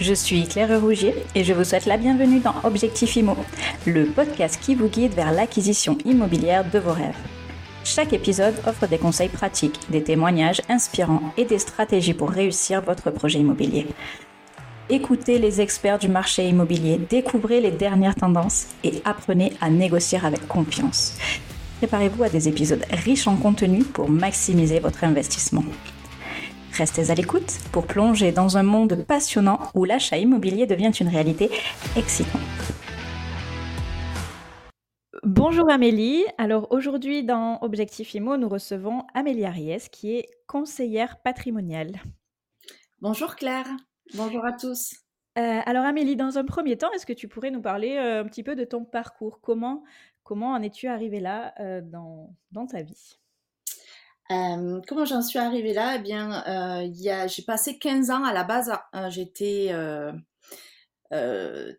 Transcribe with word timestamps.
Je 0.00 0.12
suis 0.12 0.48
Claire 0.48 0.80
Rougier 0.80 1.14
et 1.36 1.44
je 1.44 1.52
vous 1.52 1.62
souhaite 1.62 1.86
la 1.86 1.96
bienvenue 1.96 2.40
dans 2.40 2.54
Objectif 2.64 3.14
Imo, 3.14 3.36
le 3.86 4.06
podcast 4.06 4.58
qui 4.60 4.74
vous 4.74 4.88
guide 4.88 5.14
vers 5.14 5.30
l'acquisition 5.30 5.96
immobilière 6.04 6.68
de 6.68 6.80
vos 6.80 6.92
rêves. 6.92 7.14
Chaque 7.84 8.12
épisode 8.12 8.56
offre 8.66 8.88
des 8.88 8.98
conseils 8.98 9.28
pratiques, 9.28 9.78
des 9.90 10.02
témoignages 10.02 10.62
inspirants 10.68 11.32
et 11.36 11.44
des 11.44 11.60
stratégies 11.60 12.12
pour 12.12 12.30
réussir 12.30 12.82
votre 12.82 13.12
projet 13.12 13.38
immobilier. 13.38 13.86
Écoutez 14.90 15.38
les 15.38 15.60
experts 15.60 16.00
du 16.00 16.08
marché 16.08 16.48
immobilier, 16.48 16.98
découvrez 17.08 17.60
les 17.60 17.70
dernières 17.70 18.16
tendances 18.16 18.66
et 18.82 19.00
apprenez 19.04 19.52
à 19.60 19.70
négocier 19.70 20.18
avec 20.24 20.48
confiance. 20.48 21.16
Préparez-vous 21.78 22.24
à 22.24 22.28
des 22.28 22.48
épisodes 22.48 22.84
riches 22.90 23.28
en 23.28 23.36
contenu 23.36 23.84
pour 23.84 24.10
maximiser 24.10 24.80
votre 24.80 25.04
investissement. 25.04 25.64
Restez 26.76 27.10
à 27.10 27.14
l'écoute 27.14 27.60
pour 27.70 27.86
plonger 27.86 28.32
dans 28.32 28.56
un 28.56 28.64
monde 28.64 29.04
passionnant 29.06 29.60
où 29.76 29.84
l'achat 29.84 30.18
immobilier 30.18 30.66
devient 30.66 30.90
une 30.90 31.06
réalité 31.06 31.48
excitante. 31.96 32.40
Bonjour 35.22 35.70
Amélie. 35.70 36.24
Alors 36.36 36.66
aujourd'hui 36.72 37.22
dans 37.22 37.60
Objectif 37.62 38.12
Imo, 38.14 38.36
nous 38.36 38.48
recevons 38.48 39.04
Amélie 39.14 39.44
Ariès 39.44 39.88
qui 39.88 40.16
est 40.16 40.26
conseillère 40.48 41.22
patrimoniale. 41.22 41.92
Bonjour 43.00 43.36
Claire. 43.36 43.68
Bonjour 44.14 44.44
à 44.44 44.52
tous. 44.52 44.96
Euh, 45.38 45.60
alors 45.66 45.84
Amélie, 45.84 46.16
dans 46.16 46.38
un 46.38 46.44
premier 46.44 46.76
temps, 46.76 46.90
est-ce 46.92 47.06
que 47.06 47.12
tu 47.12 47.28
pourrais 47.28 47.52
nous 47.52 47.62
parler 47.62 47.96
euh, 47.98 48.22
un 48.22 48.24
petit 48.24 48.42
peu 48.42 48.56
de 48.56 48.64
ton 48.64 48.84
parcours? 48.84 49.40
Comment, 49.40 49.84
comment 50.24 50.50
en 50.50 50.60
es-tu 50.60 50.88
arrivée 50.88 51.20
là 51.20 51.54
euh, 51.60 51.80
dans, 51.82 52.34
dans 52.50 52.66
ta 52.66 52.82
vie? 52.82 53.20
Comment 54.28 55.04
j'en 55.04 55.22
suis 55.22 55.38
arrivée 55.38 55.72
là? 55.72 55.96
Eh 55.96 55.98
bien, 56.00 57.26
j'ai 57.26 57.42
passé 57.42 57.78
15 57.78 58.10
ans 58.10 58.24
à 58.24 58.32
la 58.32 58.44
base. 58.44 58.72
Euh, 58.94 59.10
j'étais 59.10 59.72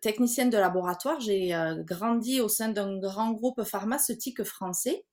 technicienne 0.00 0.50
de 0.50 0.58
laboratoire. 0.58 1.20
J'ai 1.20 1.54
grandi 1.84 2.40
au 2.40 2.48
sein 2.48 2.68
d'un 2.68 2.98
grand 2.98 3.32
groupe 3.32 3.62
pharmaceutique 3.64 4.44
français. 4.44 5.04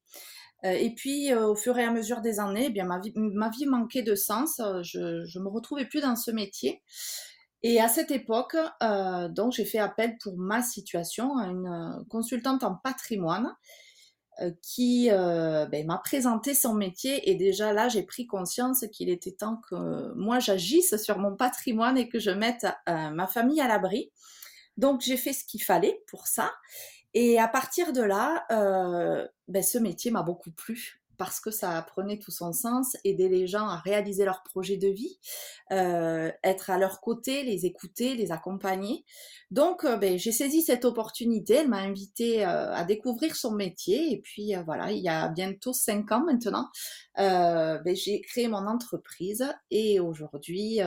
et 0.64 0.94
puis, 0.96 1.34
au 1.34 1.56
fur 1.56 1.78
et 1.78 1.84
à 1.84 1.92
mesure 1.92 2.22
des 2.22 2.40
années, 2.40 2.66
eh 2.68 2.70
bien, 2.70 2.86
ma 2.86 3.00
vie, 3.00 3.12
ma 3.16 3.50
vie 3.50 3.66
manquait 3.66 4.04
de 4.04 4.16
sens. 4.16 4.62
Je 4.84 5.00
ne 5.00 5.44
me 5.44 5.50
retrouvais 5.50 5.86
plus 5.86 6.02
dans 6.02 6.16
ce 6.16 6.32
métier. 6.32 6.82
Et 7.64 7.80
à 7.80 7.88
cette 7.88 8.12
époque, 8.12 8.56
donc, 9.32 9.54
j'ai 9.54 9.66
fait 9.66 9.80
appel 9.80 10.18
pour 10.22 10.38
ma 10.38 10.62
situation 10.62 11.38
à 11.38 11.48
une 11.48 12.06
consultante 12.10 12.64
en 12.64 12.76
patrimoine 12.76 13.54
qui 14.62 15.10
euh, 15.12 15.66
ben, 15.66 15.86
m'a 15.86 15.98
présenté 15.98 16.54
son 16.54 16.74
métier. 16.74 17.30
Et 17.30 17.36
déjà 17.36 17.74
là 17.74 17.90
j'ai 17.90 18.04
pris 18.04 18.28
conscience 18.28 18.86
qu'il 18.92 19.10
était 19.10 19.32
temps 19.32 19.62
que 19.70 20.14
moi 20.16 20.40
j'agisse 20.40 20.96
sur 20.98 21.18
mon 21.18 21.36
patrimoine 21.36 21.98
et 21.98 22.10
que 22.10 22.20
je 22.20 22.32
mette 22.32 22.66
euh, 22.90 23.10
ma 23.10 23.28
famille 23.28 23.62
à 23.62 23.68
l'abri. 23.68 24.12
Donc 24.78 25.02
j'ai 25.02 25.18
fait 25.18 25.34
ce 25.34 25.44
qu'il 25.46 25.64
fallait 25.64 26.02
pour 26.08 26.28
ça. 26.28 26.52
Et 27.14 27.40
à 27.40 27.48
partir 27.48 27.94
de 27.94 28.02
là, 28.02 28.46
ben, 29.48 29.64
ce 29.64 29.78
métier 29.78 30.10
m'a 30.10 30.24
beaucoup 30.24 30.52
plu 30.52 31.03
parce 31.18 31.40
que 31.40 31.52
ça 31.52 31.82
prenait 31.82 32.20
tout 32.20 32.32
son 32.32 32.54
sens, 32.54 32.98
aider 33.04 33.30
les 33.30 33.48
gens 33.48 33.68
à 33.68 33.78
réaliser 33.78 34.26
leur 34.26 34.44
projet 34.44 34.78
de 34.78 34.88
vie, 34.88 35.20
euh, 35.72 36.32
être 36.44 36.70
à 36.70 36.78
leur 36.78 37.02
côté, 37.02 37.44
les 37.44 37.66
écouter, 37.66 38.16
les 38.16 38.32
accompagner. 38.32 39.06
Donc, 39.52 39.86
euh, 39.86 39.98
ben, 39.98 40.18
j'ai 40.18 40.32
saisi 40.32 40.62
cette 40.62 40.86
opportunité. 40.86 41.56
Elle 41.56 41.70
m'a 41.70 41.78
invité 41.78 42.46
euh, 42.46 42.74
à 42.74 42.84
découvrir 42.84 43.36
son 43.36 43.52
métier. 43.52 44.12
Et 44.12 44.22
puis, 44.22 44.54
voilà, 44.66 44.92
il 44.92 45.04
y 45.04 45.10
a 45.10 45.28
bientôt 45.30 45.74
cinq 45.74 46.12
ans 46.12 46.24
maintenant, 46.26 46.70
ben, 47.18 47.96
j'ai 47.96 48.22
créé 48.22 48.48
mon 48.48 48.68
entreprise. 48.68 49.46
Et 49.72 50.00
aujourd'hui, 50.00 50.80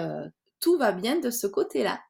tout 0.61 0.79
va 0.79 0.93
bien 0.93 1.19
de 1.19 1.31
ce 1.31 1.47
côté-là. 1.47 2.01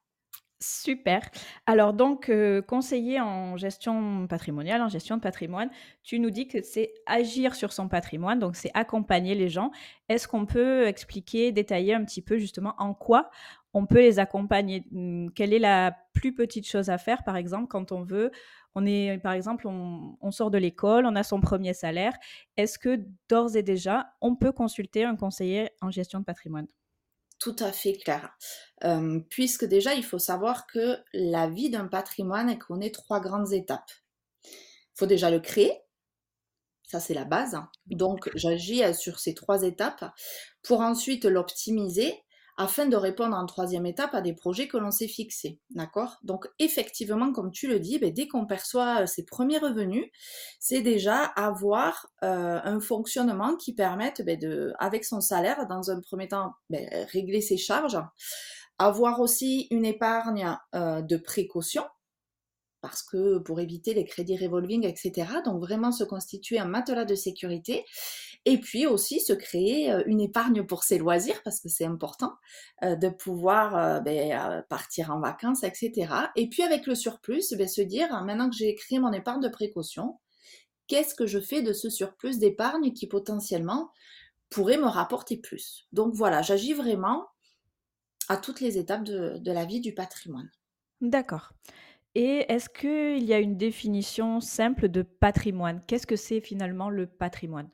Super. 0.59 1.21
Alors 1.67 1.93
donc, 1.93 2.29
euh, 2.29 2.63
conseiller 2.63 3.21
en 3.21 3.57
gestion 3.57 4.25
patrimoniale, 4.25 4.81
en 4.81 4.89
gestion 4.89 5.15
de 5.17 5.21
patrimoine, 5.21 5.69
tu 6.01 6.19
nous 6.19 6.31
dis 6.31 6.47
que 6.47 6.63
c'est 6.63 6.95
agir 7.05 7.53
sur 7.53 7.71
son 7.71 7.87
patrimoine, 7.87 8.39
donc 8.39 8.55
c'est 8.55 8.71
accompagner 8.73 9.35
les 9.35 9.49
gens. 9.49 9.69
Est-ce 10.09 10.27
qu'on 10.27 10.47
peut 10.47 10.87
expliquer, 10.87 11.51
détailler 11.51 11.93
un 11.93 12.03
petit 12.03 12.23
peu 12.23 12.39
justement 12.39 12.73
en 12.79 12.95
quoi 12.95 13.29
on 13.73 13.85
peut 13.85 13.99
les 14.01 14.17
accompagner? 14.17 14.83
Mmh, 14.89 15.29
Quelle 15.35 15.53
est 15.53 15.59
la 15.59 15.95
plus 16.13 16.33
petite 16.33 16.67
chose 16.67 16.89
à 16.89 16.97
faire, 16.97 17.23
par 17.23 17.35
exemple, 17.37 17.67
quand 17.67 17.91
on 17.91 18.01
veut, 18.01 18.31
on 18.73 18.83
est, 18.87 19.19
par 19.19 19.33
exemple, 19.33 19.67
on 19.67 20.31
sort 20.31 20.49
de 20.49 20.57
l'école, 20.57 21.05
on 21.05 21.15
a 21.15 21.21
son 21.23 21.39
premier 21.39 21.75
salaire. 21.75 22.13
Est-ce 22.57 22.79
que 22.79 22.99
d'ores 23.29 23.55
et 23.55 23.61
déjà, 23.63 24.07
on 24.21 24.35
peut 24.35 24.51
consulter 24.51 25.03
un 25.03 25.15
conseiller 25.15 25.69
en 25.81 25.91
gestion 25.91 26.19
de 26.19 26.25
patrimoine? 26.25 26.67
Tout 27.39 27.55
à 27.59 27.71
fait 27.71 27.93
clair. 27.93 28.35
Euh, 28.83 29.19
puisque 29.29 29.65
déjà, 29.65 29.93
il 29.93 30.03
faut 30.03 30.19
savoir 30.19 30.67
que 30.67 30.97
la 31.13 31.49
vie 31.49 31.69
d'un 31.69 31.87
patrimoine 31.87 32.57
connaît 32.57 32.91
trois 32.91 33.19
grandes 33.19 33.53
étapes. 33.53 33.91
Il 34.43 34.99
faut 34.99 35.05
déjà 35.05 35.29
le 35.29 35.39
créer, 35.39 35.81
ça 36.83 36.99
c'est 36.99 37.13
la 37.13 37.25
base. 37.25 37.57
Donc 37.85 38.29
j'agis 38.35 38.81
sur 38.95 39.19
ces 39.19 39.35
trois 39.35 39.63
étapes 39.63 40.05
pour 40.63 40.81
ensuite 40.81 41.25
l'optimiser 41.25 42.23
afin 42.57 42.87
de 42.87 42.95
répondre 42.95 43.37
en 43.37 43.45
troisième 43.45 43.85
étape 43.85 44.15
à 44.15 44.21
des 44.21 44.33
projets 44.33 44.67
que 44.67 44.77
l'on 44.77 44.89
s'est 44.89 45.07
fixés. 45.07 45.59
D'accord? 45.69 46.17
Donc 46.23 46.47
effectivement, 46.57 47.31
comme 47.31 47.51
tu 47.51 47.67
le 47.67 47.79
dis, 47.79 47.99
ben, 47.99 48.11
dès 48.11 48.27
qu'on 48.27 48.47
perçoit 48.47 49.03
euh, 49.03 49.05
ses 49.05 49.25
premiers 49.25 49.59
revenus, 49.59 50.09
c'est 50.59 50.81
déjà 50.81 51.23
avoir 51.23 52.07
euh, 52.23 52.59
un 52.63 52.79
fonctionnement 52.79 53.55
qui 53.55 53.73
permette 53.73 54.23
ben, 54.25 54.73
avec 54.79 55.05
son 55.05 55.21
salaire, 55.21 55.67
dans 55.67 55.91
un 55.91 56.01
premier 56.01 56.27
temps, 56.27 56.53
ben, 56.71 56.89
régler 57.11 57.41
ses 57.41 57.57
charges, 57.57 57.99
avoir 58.79 59.19
aussi 59.19 59.67
une 59.69 59.85
épargne 59.85 60.57
euh, 60.75 61.01
de 61.01 61.17
précaution 61.17 61.83
parce 62.81 63.01
que 63.01 63.39
pour 63.39 63.59
éviter 63.59 63.93
les 63.93 64.05
crédits 64.05 64.37
revolving, 64.37 64.85
etc. 64.85 65.27
Donc 65.43 65.59
vraiment 65.59 65.91
se 65.91 66.03
constituer 66.03 66.59
un 66.59 66.65
matelas 66.65 67.05
de 67.05 67.15
sécurité 67.15 67.83
et 68.47 68.57
puis 68.59 68.87
aussi 68.87 69.19
se 69.19 69.33
créer 69.33 69.91
euh, 69.91 70.03
une 70.05 70.21
épargne 70.21 70.63
pour 70.63 70.85
ses 70.85 70.97
loisirs 70.97 71.43
parce 71.43 71.59
que 71.59 71.67
c'est 71.67 71.83
important 71.83 72.33
euh, 72.81 72.95
de 72.95 73.09
pouvoir 73.09 73.75
euh, 73.75 73.99
ben, 73.99 74.63
partir 74.69 75.11
en 75.11 75.19
vacances, 75.19 75.63
etc. 75.63 76.13
Et 76.37 76.47
puis 76.47 76.63
avec 76.63 76.87
le 76.87 76.95
surplus, 76.95 77.53
ben, 77.57 77.67
se 77.67 77.81
dire 77.81 78.07
maintenant 78.23 78.49
que 78.49 78.55
j'ai 78.55 78.73
créé 78.75 78.99
mon 78.99 79.11
épargne 79.11 79.41
de 79.41 79.49
précaution, 79.49 80.17
qu'est-ce 80.87 81.13
que 81.13 81.27
je 81.27 81.39
fais 81.39 81.61
de 81.61 81.73
ce 81.73 81.89
surplus 81.89 82.39
d'épargne 82.39 82.93
qui 82.93 83.05
potentiellement 83.05 83.91
pourrait 84.49 84.77
me 84.77 84.87
rapporter 84.87 85.35
plus? 85.35 85.85
Donc 85.91 86.13
voilà, 86.13 86.41
j'agis 86.41 86.73
vraiment 86.73 87.27
à 88.29 88.37
toutes 88.37 88.61
les 88.61 88.77
étapes 88.77 89.03
de, 89.03 89.39
de 89.39 89.51
la 89.51 89.65
vie 89.65 89.81
du 89.81 89.93
patrimoine. 89.93 90.49
D'accord. 91.01 91.51
Et 92.15 92.45
est-ce 92.47 92.69
qu'il 92.69 93.25
y 93.25 93.33
a 93.33 93.39
une 93.39 93.57
définition 93.57 94.39
simple 94.39 94.87
de 94.87 95.01
patrimoine? 95.01 95.83
Qu'est-ce 95.85 96.07
que 96.07 96.15
c'est 96.15 96.39
finalement 96.39 96.89
le 96.89 97.07
patrimoine? 97.07 97.69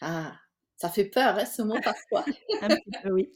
Ah, 0.00 0.32
ça 0.80 0.88
fait 0.88 1.04
peur, 1.04 1.36
hein, 1.38 1.44
ce 1.44 1.60
mot 1.60 1.76
parfois. 1.84 2.24
Un 2.62 2.68
petit 2.68 2.90
peu, 3.02 3.12
oui. 3.12 3.30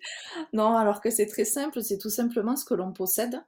Non, 0.55 0.77
alors 0.77 1.03
que 1.03 1.11
c'est 1.11 1.27
très 1.27 1.45
simple, 1.45 1.83
c'est 1.83 1.99
tout 1.99 2.09
simplement 2.09 2.57
ce 2.57 2.65
que 2.65 2.73
l'on 2.73 2.91
possède 2.91 3.39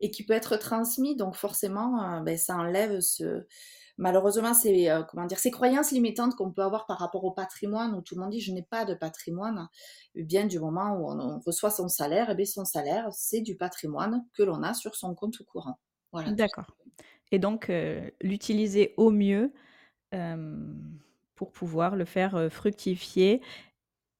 et 0.00 0.10
qui 0.10 0.24
peut 0.24 0.32
être 0.32 0.56
transmis. 0.56 1.16
Donc 1.16 1.36
forcément, 1.36 2.02
euh, 2.02 2.20
ben, 2.20 2.38
ça 2.38 2.56
enlève 2.56 3.00
ce... 3.00 3.44
Malheureusement, 3.98 4.54
c'est 4.54 4.90
euh, 4.90 5.02
comment 5.02 5.26
dire 5.26 5.38
ces 5.38 5.50
croyances 5.50 5.90
limitantes 5.90 6.34
qu'on 6.34 6.50
peut 6.50 6.62
avoir 6.62 6.86
par 6.86 6.98
rapport 6.98 7.24
au 7.24 7.30
patrimoine, 7.30 7.94
où 7.94 8.00
tout 8.00 8.14
le 8.14 8.22
monde 8.22 8.30
dit 8.30 8.40
je 8.40 8.52
n'ai 8.52 8.62
pas 8.62 8.86
de 8.86 8.94
patrimoine. 8.94 9.68
Eh 10.14 10.22
bien, 10.22 10.46
du 10.46 10.58
moment 10.58 10.96
où 10.96 11.10
on, 11.10 11.38
reçoit 11.40 11.70
son 11.70 11.88
salaire, 11.88 12.30
et 12.30 12.32
eh 12.32 12.34
bien 12.34 12.46
son 12.46 12.64
salaire, 12.64 13.08
c'est 13.12 13.42
du 13.42 13.54
patrimoine 13.54 14.24
que 14.32 14.42
l'on 14.42 14.62
a 14.62 14.72
sur 14.72 14.96
son 14.96 15.14
compte 15.14 15.36
courant. 15.42 15.78
D'accord. 16.14 16.74
Et 17.32 17.38
donc, 17.38 17.70
l'utiliser 18.22 18.94
au 18.96 19.10
mieux, 19.10 19.52
pour 21.42 21.52
pouvoir 21.52 21.96
le 21.96 22.04
faire, 22.04 22.48
fructifier 22.50 23.40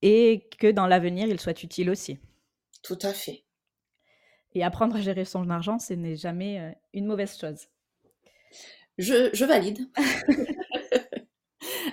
et 0.02 0.48
que 0.58 0.70
dans 0.70 0.88
l'avenir, 0.88 1.28
il 1.28 1.38
soit 1.38 1.62
utile 1.62 1.88
aussi. 1.88 2.18
Tout 2.82 2.98
à 3.02 3.12
fait. 3.12 3.44
Et 4.54 4.64
apprendre 4.64 4.96
à 4.96 5.00
gérer 5.00 5.24
son 5.24 5.48
argent, 5.48 5.78
ce 5.78 5.94
n'est 5.94 6.16
jamais, 6.16 6.76
une 6.92 7.06
mauvaise 7.06 7.38
chose. 7.38 7.68
Je 8.98 9.30
je 9.32 9.44
valide. 9.44 9.88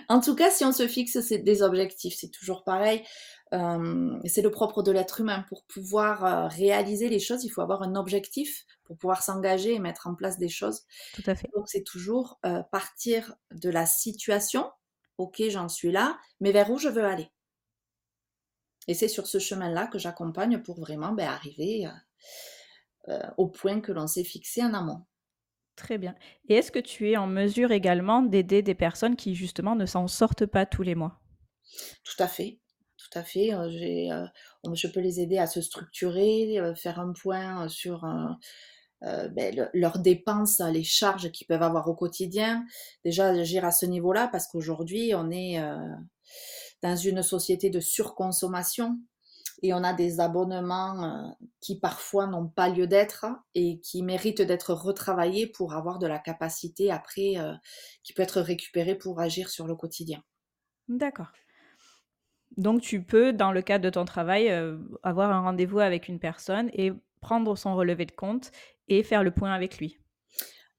En 0.09 0.21
tout 0.21 0.33
cas, 0.33 0.49
si 0.49 0.65
on 0.65 0.71
se 0.71 0.87
fixe 0.87 1.17
des 1.31 1.61
objectifs, 1.61 2.15
c'est 2.17 2.31
toujours 2.31 2.63
pareil. 2.63 3.03
c'est 3.51 4.41
le 4.41 4.49
propre 4.49 4.81
de 4.81 4.91
l'être 4.91 5.21
humain. 5.21 5.45
Pour 5.47 5.65
pouvoir 5.65 6.49
réaliser 6.49 7.09
les 7.09 7.19
choses, 7.19 7.43
il 7.43 7.49
faut 7.49 7.61
avoir 7.61 7.83
un 7.83 7.95
objectif 7.95 8.65
pour 8.85 8.97
pouvoir 8.97 9.21
s'engager 9.21 9.75
et 9.75 9.79
mettre 9.79 10.07
en 10.07 10.15
place 10.15 10.39
des 10.39 10.49
choses. 10.49 10.81
Tout 11.13 11.21
à 11.27 11.35
fait. 11.35 11.47
Donc 11.55 11.69
c'est 11.69 11.83
toujours 11.83 12.39
partir 12.71 13.35
de 13.51 13.69
la 13.69 13.85
situation. 13.85 14.65
Ok, 15.19 15.43
j'en 15.49 15.67
suis 15.67 15.91
là, 15.91 16.17
mais 16.39 16.53
vers 16.53 16.71
où 16.71 16.77
je 16.77 16.87
veux 16.87 17.03
aller? 17.03 17.29
Et 18.87 18.93
c'est 18.93 19.09
sur 19.09 19.27
ce 19.27 19.37
chemin-là 19.37 19.87
que 19.87 19.99
j'accompagne 19.99 20.63
pour 20.63 20.79
vraiment 20.79 21.11
ben, 21.11 21.27
arriver 21.27 21.87
au 23.37 23.47
point 23.49 23.81
que 23.81 23.91
l'on 23.91 24.07
s'est 24.07 24.23
fixé 24.23 24.63
en 24.63 24.73
amont. 24.73 25.05
Très 25.75 25.97
bien. 25.97 26.15
Et 26.47 26.55
est-ce 26.55 26.71
que 26.71 26.79
tu 26.79 27.11
es 27.11 27.17
en 27.17 27.27
mesure 27.27 27.71
également 27.71 28.21
d'aider 28.21 28.61
des 28.61 28.75
personnes 28.75 29.17
qui 29.17 29.35
justement 29.35 29.75
ne 29.75 29.85
s'en 29.85 30.07
sortent 30.07 30.45
pas 30.45 30.65
tous 30.65 30.83
les 30.83 30.95
mois? 30.95 31.19
Tout 32.05 32.23
à 32.23 32.27
fait. 32.27 32.61
tout 32.97 33.19
à 33.19 33.23
fait. 33.23 33.49
je 33.49 34.87
peux 34.87 35.01
les 35.01 35.19
aider 35.19 35.37
à 35.37 35.47
se 35.47 35.59
structurer, 35.59 36.61
faire 36.77 36.99
un 36.99 37.11
point 37.11 37.67
sur 37.67 38.05
ben, 39.01 39.69
leurs 39.73 39.99
dépenses, 39.99 40.59
les 40.59 40.83
charges 40.83 41.31
qu'ils 41.31 41.47
peuvent 41.47 41.63
avoir 41.63 41.87
au 41.87 41.95
quotidien. 41.95 42.65
Déjà, 43.05 43.27
agir 43.27 43.65
à 43.65 43.71
ce 43.71 43.85
niveau-là 43.85 44.27
parce 44.27 44.47
qu'aujourd'hui, 44.47 45.13
on 45.15 45.31
est 45.31 45.57
dans 46.81 46.95
une 46.95 47.23
société 47.23 47.69
de 47.69 47.79
surconsommation 47.79 48.99
et 49.61 49.73
on 49.73 49.83
a 49.83 49.93
des 49.93 50.19
abonnements 50.19 51.03
euh, 51.03 51.27
qui 51.59 51.79
parfois 51.79 52.27
n'ont 52.27 52.47
pas 52.47 52.69
lieu 52.69 52.87
d'être 52.87 53.25
et 53.55 53.79
qui 53.81 54.03
méritent 54.03 54.41
d'être 54.41 54.73
retravaillés 54.73 55.47
pour 55.47 55.73
avoir 55.73 55.99
de 55.99 56.07
la 56.07 56.19
capacité 56.19 56.91
après 56.91 57.33
euh, 57.37 57.53
qui 58.03 58.13
peut 58.13 58.21
être 58.21 58.41
récupérée 58.41 58.95
pour 58.95 59.19
agir 59.19 59.49
sur 59.49 59.67
le 59.67 59.75
quotidien. 59.75 60.23
D'accord. 60.87 61.31
Donc 62.57 62.81
tu 62.81 63.03
peux, 63.03 63.33
dans 63.33 63.51
le 63.51 63.61
cadre 63.61 63.83
de 63.83 63.89
ton 63.89 64.05
travail, 64.05 64.49
euh, 64.49 64.77
avoir 65.03 65.31
un 65.31 65.41
rendez-vous 65.41 65.79
avec 65.79 66.07
une 66.07 66.19
personne 66.19 66.69
et 66.73 66.91
prendre 67.21 67.55
son 67.57 67.75
relevé 67.75 68.05
de 68.05 68.11
compte 68.11 68.51
et 68.89 69.03
faire 69.03 69.23
le 69.23 69.31
point 69.31 69.51
avec 69.51 69.77
lui. 69.77 69.97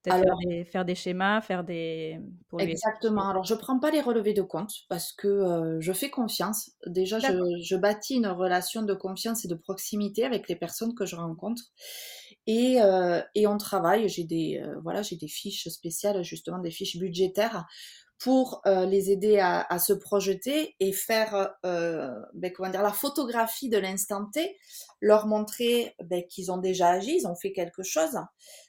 Alors, 0.09 0.39
faire 0.71 0.83
des, 0.83 0.95
schémas, 0.95 1.41
faire 1.41 1.63
des. 1.63 2.19
exactement. 2.57 3.29
Alors, 3.29 3.43
je 3.43 3.53
prends 3.53 3.79
pas 3.79 3.91
les 3.91 4.01
relevés 4.01 4.33
de 4.33 4.41
compte 4.41 4.73
parce 4.89 5.13
que 5.13 5.77
je 5.79 5.93
fais 5.93 6.09
confiance. 6.09 6.71
Déjà, 6.87 7.19
je, 7.19 7.75
bâtis 7.75 8.15
une 8.15 8.25
relation 8.25 8.81
de 8.81 8.95
confiance 8.95 9.45
et 9.45 9.47
de 9.47 9.53
proximité 9.53 10.25
avec 10.25 10.49
les 10.49 10.55
personnes 10.55 10.95
que 10.95 11.05
je 11.05 11.15
rencontre. 11.15 11.61
Et, 12.47 12.79
et 13.35 13.45
on 13.45 13.57
travaille. 13.57 14.09
J'ai 14.09 14.23
des, 14.23 14.63
voilà, 14.81 15.03
j'ai 15.03 15.17
des 15.17 15.27
fiches 15.27 15.67
spéciales, 15.67 16.23
justement, 16.23 16.57
des 16.57 16.71
fiches 16.71 16.97
budgétaires 16.97 17.67
pour 18.21 18.61
euh, 18.67 18.85
les 18.85 19.09
aider 19.09 19.39
à, 19.39 19.79
se 19.79 19.93
projeter 19.93 20.75
et 20.79 20.93
faire 20.93 21.55
euh, 21.65 22.11
ben, 22.35 22.53
comment 22.53 22.69
dire, 22.69 22.83
la 22.83 22.93
photographie 22.93 23.67
de 23.67 23.79
l'instant 23.79 24.27
T, 24.31 24.57
leur 24.99 25.25
montrer 25.25 25.95
ben, 26.03 26.23
qu'ils 26.29 26.51
ont 26.51 26.59
déjà 26.59 26.89
agi, 26.89 27.17
ils 27.17 27.27
ont 27.27 27.35
fait 27.35 27.51
quelque 27.51 27.81
chose, 27.81 28.19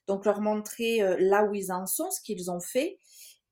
donc 0.06 0.24
leur 0.24 0.40
montrer 0.40 1.02
euh, 1.02 1.16
là 1.18 1.44
où 1.44 1.54
ils 1.54 1.70
en 1.70 1.84
sont, 1.84 2.10
ce 2.10 2.22
qu'ils 2.22 2.50
ont 2.50 2.60
fait, 2.60 2.98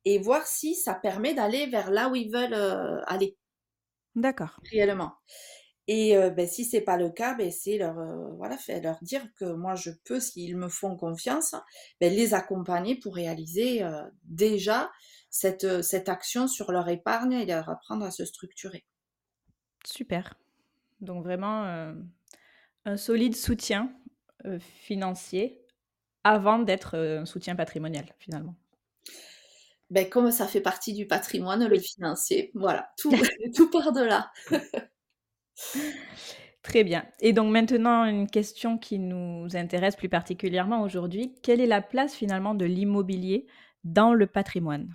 et 0.06 0.18
voir 0.18 0.46
si 0.46 0.74
ça 0.74 0.94
permet 0.94 1.34
d'aller 1.34 1.66
vers 1.66 1.90
là 1.90 2.08
où 2.08 2.16
ils 2.16 2.32
veulent 2.32 3.02
aller. 3.06 3.36
D'accord. 4.14 4.58
Réellement. 4.70 5.12
Et 5.86 6.14
ben, 6.30 6.46
si 6.46 6.64
c'est 6.64 6.80
pas 6.80 6.96
le 6.96 7.10
cas, 7.10 7.34
ben, 7.34 7.50
c'est 7.50 7.76
leur, 7.76 7.96
voilà, 8.36 8.56
leur 8.82 8.98
dire 9.02 9.22
que 9.34 9.44
moi 9.44 9.74
je 9.74 9.90
peux, 10.04 10.20
s'ils 10.20 10.56
me 10.56 10.68
font 10.70 10.96
confiance, 10.96 11.54
ben, 12.00 12.10
les 12.10 12.32
accompagner 12.32 12.94
pour 12.96 13.14
réaliser 13.14 13.82
déjà 14.22 14.90
cette, 15.30 15.82
cette 15.82 16.08
action 16.08 16.48
sur 16.48 16.72
leur 16.72 16.88
épargne 16.88 17.32
et 17.32 17.46
leur 17.46 17.68
apprendre 17.68 18.04
à 18.04 18.10
se 18.10 18.24
structurer. 18.24 18.84
Super. 19.84 20.34
Donc 21.00 21.24
vraiment 21.24 21.94
un 22.84 22.96
solide 22.96 23.34
soutien 23.34 23.90
financier 24.58 25.62
avant 26.24 26.58
d'être 26.58 26.98
un 26.98 27.24
soutien 27.24 27.56
patrimonial 27.56 28.04
finalement. 28.18 28.54
Ben, 29.90 30.08
comme 30.08 30.30
ça 30.30 30.46
fait 30.46 30.60
partie 30.60 30.92
du 30.92 31.06
patrimoine, 31.06 31.66
le 31.66 31.78
financier, 31.78 32.52
voilà, 32.54 32.90
tout, 32.96 33.10
tout 33.56 33.70
part 33.70 33.92
de 33.92 34.02
là. 34.02 34.30
Très 36.62 36.84
bien. 36.84 37.04
Et 37.20 37.32
donc 37.32 37.50
maintenant, 37.50 38.04
une 38.04 38.28
question 38.28 38.78
qui 38.78 38.98
nous 38.98 39.48
intéresse 39.54 39.96
plus 39.96 40.08
particulièrement 40.08 40.82
aujourd'hui. 40.82 41.34
Quelle 41.42 41.60
est 41.60 41.66
la 41.66 41.82
place 41.82 42.14
finalement 42.14 42.54
de 42.54 42.66
l'immobilier 42.66 43.46
dans 43.82 44.12
le 44.12 44.26
patrimoine? 44.26 44.94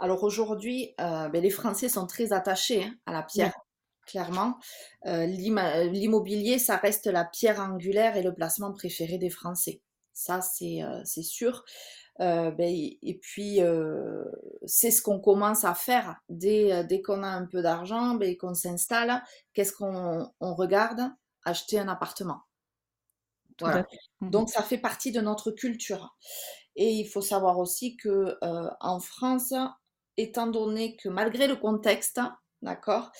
Alors 0.00 0.24
aujourd'hui, 0.24 0.94
euh, 1.00 1.28
ben, 1.28 1.42
les 1.42 1.50
Français 1.50 1.88
sont 1.88 2.06
très 2.06 2.32
attachés 2.32 2.84
hein, 2.84 2.94
à 3.04 3.12
la 3.12 3.22
pierre, 3.22 3.54
clairement. 4.06 4.58
Euh, 5.06 5.26
l'immobilier, 5.26 6.58
ça 6.58 6.76
reste 6.76 7.06
la 7.06 7.24
pierre 7.24 7.60
angulaire 7.60 8.16
et 8.16 8.22
le 8.22 8.34
placement 8.34 8.72
préféré 8.72 9.18
des 9.18 9.30
Français. 9.30 9.82
Ça, 10.14 10.40
c'est 10.40 10.82
euh, 10.82 11.04
sûr. 11.04 11.64
Ben, 12.18 12.52
et 12.60 13.18
puis, 13.22 13.60
c'est 14.66 14.90
ce 14.90 15.00
qu'on 15.00 15.20
commence 15.20 15.64
à 15.64 15.74
faire 15.74 16.20
dès, 16.28 16.84
dès 16.84 17.00
qu'on 17.00 17.22
a 17.22 17.28
un 17.28 17.46
peu 17.46 17.62
d'argent, 17.62 18.14
ben, 18.14 18.36
qu'on 18.36 18.52
s'installe. 18.52 19.22
Qu'est-ce 19.54 19.72
qu'on 19.72 20.30
regarde? 20.38 21.00
Acheter 21.46 21.78
un 21.78 21.88
appartement. 21.88 22.42
Voilà. 23.58 23.86
Mmh. 24.20 24.30
Donc, 24.30 24.50
ça 24.50 24.62
fait 24.62 24.76
partie 24.76 25.12
de 25.12 25.22
notre 25.22 25.50
culture. 25.50 26.14
Et 26.76 26.90
il 26.90 27.06
faut 27.06 27.22
savoir 27.22 27.58
aussi 27.58 27.96
que 27.96 28.36
en 28.80 29.00
France, 29.00 29.54
étant 30.16 30.46
donné 30.46 30.96
que 30.96 31.08
malgré 31.08 31.46
le 31.46 31.56
contexte, 31.56 32.20
d'accord, 32.62 33.10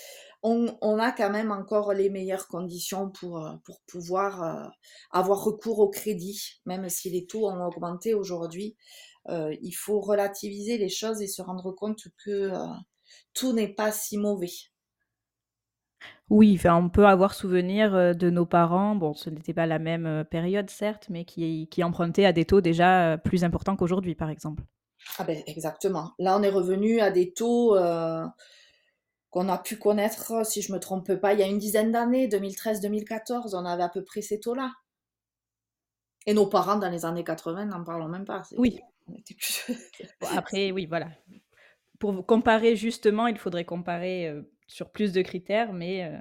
on, 0.43 0.99
a 0.99 1.13
quand 1.13 1.31
même 1.31 1.51
encore 1.51 1.93
les 1.93 2.09
meilleures 2.09 2.49
conditions 2.49 3.11
pour, 3.11 3.45
euh, 3.45 3.53
pour 3.65 3.81
pouvoir 3.87 4.43
euh, 4.43 4.69
avoir 5.11 5.43
recours 5.45 5.81
au 5.81 5.91
crédit, 5.91 6.61
même 6.65 6.89
si 6.89 7.11
les 7.11 7.27
taux 7.27 7.49
ont 7.49 7.67
augmenté 7.67 8.15
aujourd'hui. 8.15 8.77
Euh, 9.29 9.55
il 9.61 9.73
faut 9.73 10.01
relativiser 10.01 10.79
les 10.79 10.89
choses 10.89 11.21
et 11.21 11.27
se 11.27 11.43
rendre 11.43 11.73
compte 11.73 12.05
que 12.25 12.53
tout 13.35 13.53
n'est 13.53 13.75
pas 13.75 13.93
si 13.93 14.17
mauvais. 14.17 14.53
Oui, 16.31 16.55
enfin, 16.57 16.77
on 16.77 16.89
peut 16.89 17.07
avoir 17.07 17.35
souvenir 17.35 18.17
de 18.17 18.31
nos 18.31 18.47
parents, 18.47 18.95
bon, 18.95 19.13
ce 19.13 19.29
n'était 19.29 19.53
pas 19.53 19.67
la 19.67 19.79
même 19.79 20.25
période 20.31 20.71
certes, 20.71 21.09
mais 21.11 21.27
qui, 21.27 21.69
qui 21.71 21.85
empruntaient 21.85 22.25
à 22.25 22.33
des 22.33 22.47
taux 22.47 22.63
déjà 22.63 23.19
plus 23.19 23.45
importants 23.45 23.77
qu'aujourd'hui, 23.77 24.15
par 24.15 24.31
exemple. 24.31 24.63
Ah 25.19 25.25
ben 25.25 25.43
exactement. 25.47 26.12
Là, 26.19 26.37
on 26.38 26.43
est 26.43 26.50
revenu 26.50 27.00
à 27.00 27.11
des 27.11 27.32
taux 27.32 27.76
euh, 27.76 28.25
qu'on 29.31 29.49
a 29.49 29.58
pu 29.58 29.76
connaître, 29.76 30.44
si 30.44 30.61
je 30.61 30.73
me 30.73 30.79
trompe 30.79 31.14
pas, 31.14 31.32
il 31.32 31.41
y 31.41 31.43
a 31.43 31.47
une 31.47 31.58
dizaine 31.58 31.93
d'années, 31.93 32.29
2013-2014, 32.29 33.55
on 33.55 33.64
avait 33.64 33.82
à 33.82 33.88
peu 33.88 34.05
près 34.05 34.23
ces 34.23 34.41
taux-là. 34.41 34.73
Et 36.26 36.35
nos 36.35 36.47
parents 36.47 36.76
dans 36.76 36.91
les 36.91 37.05
années 37.05 37.25
80, 37.25 37.67
n'en 37.67 37.85
parlons 37.85 38.08
même 38.08 38.25
pas. 38.25 38.43
Oui. 38.56 38.81
après, 40.37 40.73
oui, 40.73 40.87
voilà. 40.87 41.08
Pour 41.99 42.26
comparer 42.26 42.76
justement, 42.76 43.26
il 43.26 43.38
faudrait 43.38 43.64
comparer 43.64 44.29
euh, 44.29 44.43
sur 44.67 44.91
plus 44.91 45.12
de 45.12 45.23
critères, 45.23 45.73
mais, 45.73 46.05
euh, 46.05 46.19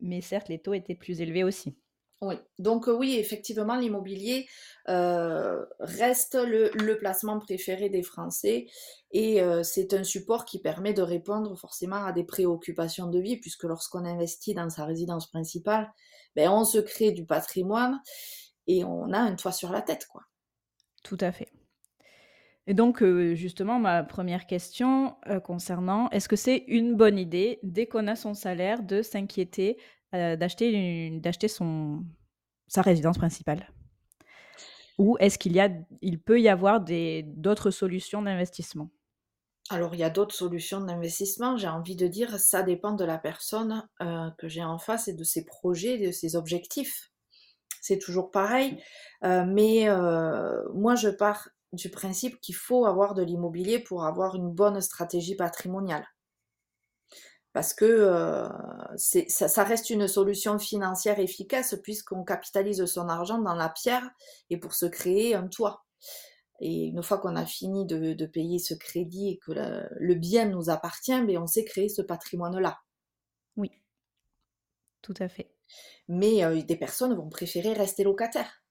mais 0.00 0.20
certes, 0.20 0.48
les 0.48 0.58
taux 0.58 0.74
étaient 0.74 0.94
plus 0.94 1.20
élevés 1.20 1.44
aussi. 1.44 1.76
Oui, 2.20 2.34
donc 2.58 2.88
oui, 2.88 3.16
effectivement, 3.16 3.76
l'immobilier 3.76 4.48
reste 4.86 6.34
le, 6.34 6.94
placement 6.98 7.38
préféré 7.38 7.90
des 7.90 8.02
Français 8.02 8.66
et 9.12 9.40
c'est 9.62 9.94
un 9.94 10.02
support 10.02 10.44
qui 10.44 10.58
permet 10.58 10.92
de 10.92 11.02
répondre 11.02 11.56
forcément 11.56 12.04
à 12.04 12.12
des 12.12 12.24
préoccupations 12.24 13.06
de 13.06 13.20
vie, 13.20 13.36
puisque 13.36 13.62
lorsqu'on 13.64 14.04
investit 14.04 14.54
dans 14.54 14.68
sa 14.68 14.84
résidence 14.84 15.30
principale, 15.30 15.92
ben, 16.34 16.50
on 16.50 16.64
se 16.64 16.78
crée 16.78 17.12
du 17.12 17.24
patrimoine 17.24 18.00
et 18.66 18.82
on 18.82 19.12
a 19.12 19.18
un 19.18 19.36
toit 19.36 19.52
sur 19.52 19.70
la 19.70 19.82
tête, 19.82 20.06
quoi. 20.10 20.22
Tout 21.04 21.18
à 21.20 21.30
fait. 21.30 21.52
Et 22.66 22.74
donc, 22.74 23.02
justement, 23.34 23.78
ma 23.78 24.02
première 24.02 24.46
question 24.46 25.16
concernant, 25.44 26.10
est-ce 26.10 26.28
que 26.28 26.36
c'est 26.36 26.64
une 26.66 26.96
bonne 26.96 27.18
idée, 27.18 27.60
dès 27.62 27.86
qu'on 27.86 28.06
a 28.08 28.14
son 28.14 28.34
salaire, 28.34 28.82
de 28.82 29.00
s'inquiéter 29.00 29.78
d'acheter 30.12 31.18
d'acheter 31.20 31.48
son 31.48 32.04
sa 32.66 32.82
résidence 32.82 33.18
principale 33.18 33.72
Ou 34.98 35.16
est-ce 35.20 35.38
qu'il 35.38 35.52
y 35.52 35.60
a 35.60 35.70
il 36.02 36.20
peut 36.20 36.40
y 36.40 36.48
avoir 36.48 36.80
d'autres 36.80 37.70
solutions 37.70 38.22
d'investissement? 38.22 38.90
Alors, 39.70 39.94
il 39.94 40.00
y 40.00 40.04
a 40.04 40.10
d'autres 40.10 40.34
solutions 40.34 40.80
d'investissement. 40.80 41.56
J'ai 41.58 41.68
envie 41.68 41.96
de 41.96 42.06
dire, 42.06 42.38
ça 42.38 42.62
dépend 42.62 42.92
de 42.92 43.04
la 43.04 43.18
personne 43.18 43.86
que 44.38 44.48
j'ai 44.48 44.64
en 44.64 44.78
face 44.78 45.08
et 45.08 45.12
de 45.12 45.24
ses 45.24 45.44
projets, 45.44 45.98
de 45.98 46.10
ses 46.10 46.36
objectifs. 46.36 47.10
C'est 47.82 47.98
toujours 47.98 48.30
pareil. 48.30 48.82
mais 49.22 49.88
moi, 50.74 50.94
je 50.94 51.10
pars 51.10 51.50
du 51.74 51.90
principe 51.90 52.40
qu'il 52.40 52.54
faut 52.54 52.86
avoir 52.86 53.14
de 53.14 53.22
l'immobilier 53.22 53.78
pour 53.78 54.04
avoir 54.04 54.36
une 54.36 54.50
bonne 54.50 54.80
stratégie 54.80 55.36
patrimoniale 55.36 56.06
parce 57.52 57.74
que 57.74 57.84
euh, 57.84 58.48
ça, 58.96 59.64
reste 59.64 59.90
une 59.90 60.06
solution 60.06 60.58
financière 60.58 61.18
efficace 61.18 61.74
puisqu'on 61.82 62.24
capitalise 62.24 62.84
son 62.84 63.08
argent 63.08 63.38
dans 63.38 63.54
la 63.54 63.68
pierre 63.68 64.08
et 64.50 64.58
pour 64.58 64.74
se 64.74 64.86
créer 64.86 65.34
un 65.34 65.48
toit. 65.48 65.84
Et 66.60 66.86
une 66.86 67.02
fois 67.02 67.18
qu'on 67.18 67.36
a 67.36 67.46
fini 67.46 67.86
de, 67.86 68.26
payer 68.26 68.58
ce 68.58 68.74
crédit 68.74 69.30
et 69.30 69.38
que 69.38 69.52
le, 69.98 70.14
bien 70.14 70.46
nous 70.46 70.70
appartient, 70.70 71.20
mais 71.22 71.34
ben, 71.34 71.42
on 71.42 71.46
sait 71.46 71.64
créer 71.64 71.88
ce 71.88 72.02
patrimoine-là. 72.02 72.78
Oui, 73.56 73.70
tout 75.02 75.14
à 75.18 75.28
fait. 75.28 75.54
Mais 76.08 76.44
euh, 76.44 76.62
des 76.62 76.76
personnes 76.76 77.14
vont 77.14 77.28
préférer 77.28 77.72
rester 77.72 78.04
locataires. 78.04 78.62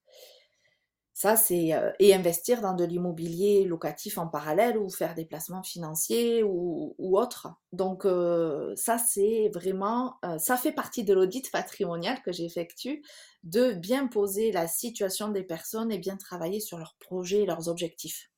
Ça, 1.17 1.35
c'est 1.35 1.73
euh, 1.73 1.91
et 1.97 2.13
investir 2.13 2.61
dans 2.61 2.75
de 2.75 2.83
l'immobilier 2.83 3.63
locatif 3.63 4.19
en 4.19 4.27
parallèle 4.27 4.77
ou 4.77 4.87
faire 4.87 5.15
des 5.15 5.25
placements 5.25 5.63
financiers 5.63 6.43
ou, 6.43 6.93
ou 6.99 7.17
autres. 7.17 7.47
Donc 7.71 8.05
euh, 8.05 8.71
ça, 8.75 8.99
c'est 8.99 9.49
vraiment, 9.51 10.19
euh, 10.23 10.37
ça 10.37 10.57
fait 10.57 10.71
partie 10.71 11.03
de 11.03 11.15
l'audit 11.15 11.49
patrimonial 11.51 12.21
que 12.21 12.31
j'effectue, 12.31 13.01
de 13.41 13.73
bien 13.73 14.05
poser 14.05 14.51
la 14.51 14.67
situation 14.67 15.29
des 15.29 15.41
personnes 15.41 15.91
et 15.91 15.97
bien 15.97 16.17
travailler 16.17 16.59
sur 16.59 16.77
leurs 16.77 16.95
projets 16.99 17.41
et 17.41 17.45
leurs 17.47 17.67
objectifs. 17.67 18.29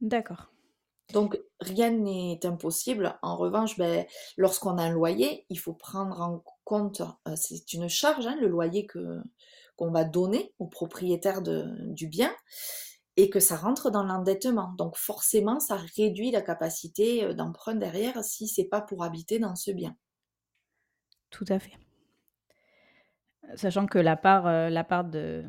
D'accord. 0.00 0.50
Donc, 1.12 1.38
rien 1.60 1.90
n'est 1.90 2.40
impossible. 2.44 3.18
En 3.20 3.36
revanche, 3.36 3.76
ben, 3.76 4.06
lorsqu'on 4.38 4.78
a 4.78 4.84
un 4.84 4.90
loyer, 4.90 5.44
il 5.50 5.58
faut 5.58 5.74
prendre 5.74 6.18
en 6.20 6.42
compte, 6.64 7.02
c'est 7.36 7.74
une 7.74 7.88
charge, 7.88 8.26
hein, 8.26 8.36
le 8.40 8.48
loyer 8.48 8.86
que, 8.86 9.20
qu'on 9.76 9.90
va 9.90 10.04
donner 10.04 10.52
au 10.58 10.66
propriétaire 10.66 11.42
de, 11.42 11.66
du 11.92 12.08
bien 12.08 12.32
et 13.16 13.30
que 13.30 13.40
ça 13.40 13.56
rentre 13.56 13.90
dans 13.90 14.04
l'endettement. 14.04 14.74
Donc 14.76 14.96
forcément, 14.96 15.58
ça 15.60 15.76
réduit 15.96 16.30
la 16.30 16.42
capacité 16.42 17.24
euh, 17.24 17.34
d'emprunt 17.34 17.74
derrière 17.74 18.22
si 18.22 18.48
c'est 18.48 18.64
pas 18.68 18.80
pour 18.80 19.04
habiter 19.04 19.38
dans 19.38 19.56
ce 19.56 19.70
bien. 19.70 19.96
Tout 21.30 21.46
à 21.48 21.58
fait. 21.58 21.78
Sachant 23.54 23.86
que 23.86 23.98
la 23.98 24.16
part, 24.16 24.46
euh, 24.46 24.68
la 24.68 24.84
part 24.84 25.04
de 25.04 25.44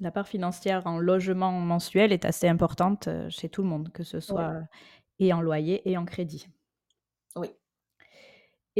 la 0.00 0.10
part 0.10 0.28
financière 0.28 0.86
en 0.86 0.98
logement 0.98 1.52
mensuel 1.52 2.12
est 2.12 2.24
assez 2.24 2.48
importante, 2.48 3.08
euh, 3.08 3.28
chez 3.30 3.48
tout 3.48 3.62
le 3.62 3.68
monde, 3.68 3.90
que 3.92 4.04
ce 4.04 4.20
soit, 4.20 4.54
et 5.18 5.32
en 5.32 5.40
loyer 5.40 5.88
et 5.90 5.96
en 5.96 6.04
crédit. 6.04 6.48